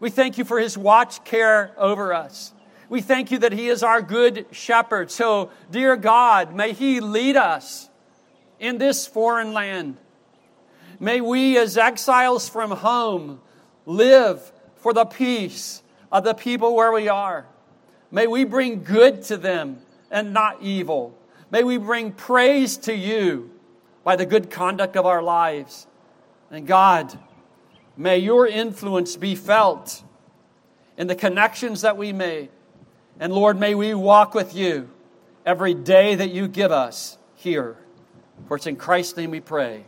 We 0.00 0.10
thank 0.10 0.38
you 0.38 0.44
for 0.44 0.58
his 0.58 0.78
watch 0.78 1.24
care 1.24 1.72
over 1.76 2.12
us. 2.12 2.52
We 2.88 3.00
thank 3.00 3.30
you 3.30 3.38
that 3.38 3.52
he 3.52 3.68
is 3.68 3.82
our 3.82 4.02
good 4.02 4.46
shepherd. 4.50 5.10
So, 5.10 5.50
dear 5.70 5.96
God, 5.96 6.54
may 6.54 6.72
he 6.72 7.00
lead 7.00 7.36
us 7.36 7.88
in 8.60 8.78
this 8.78 9.06
foreign 9.06 9.52
land. 9.52 9.96
May 11.04 11.20
we, 11.20 11.58
as 11.58 11.76
exiles 11.76 12.48
from 12.48 12.70
home, 12.70 13.42
live 13.84 14.40
for 14.76 14.94
the 14.94 15.04
peace 15.04 15.82
of 16.10 16.24
the 16.24 16.32
people 16.32 16.74
where 16.74 16.92
we 16.92 17.10
are. 17.10 17.44
May 18.10 18.26
we 18.26 18.44
bring 18.44 18.84
good 18.84 19.20
to 19.24 19.36
them 19.36 19.80
and 20.10 20.32
not 20.32 20.62
evil. 20.62 21.14
May 21.50 21.62
we 21.62 21.76
bring 21.76 22.12
praise 22.12 22.78
to 22.78 22.94
you 22.94 23.50
by 24.02 24.16
the 24.16 24.24
good 24.24 24.48
conduct 24.48 24.96
of 24.96 25.04
our 25.04 25.22
lives. 25.22 25.86
And 26.50 26.66
God, 26.66 27.18
may 27.98 28.16
your 28.16 28.46
influence 28.46 29.14
be 29.14 29.34
felt 29.34 30.02
in 30.96 31.06
the 31.06 31.14
connections 31.14 31.82
that 31.82 31.98
we 31.98 32.14
made. 32.14 32.48
And 33.20 33.30
Lord, 33.30 33.60
may 33.60 33.74
we 33.74 33.92
walk 33.92 34.32
with 34.32 34.54
you 34.54 34.88
every 35.44 35.74
day 35.74 36.14
that 36.14 36.30
you 36.30 36.48
give 36.48 36.72
us 36.72 37.18
here. 37.34 37.76
For 38.48 38.56
it's 38.56 38.66
in 38.66 38.76
Christ's 38.76 39.18
name 39.18 39.32
we 39.32 39.40
pray. 39.40 39.84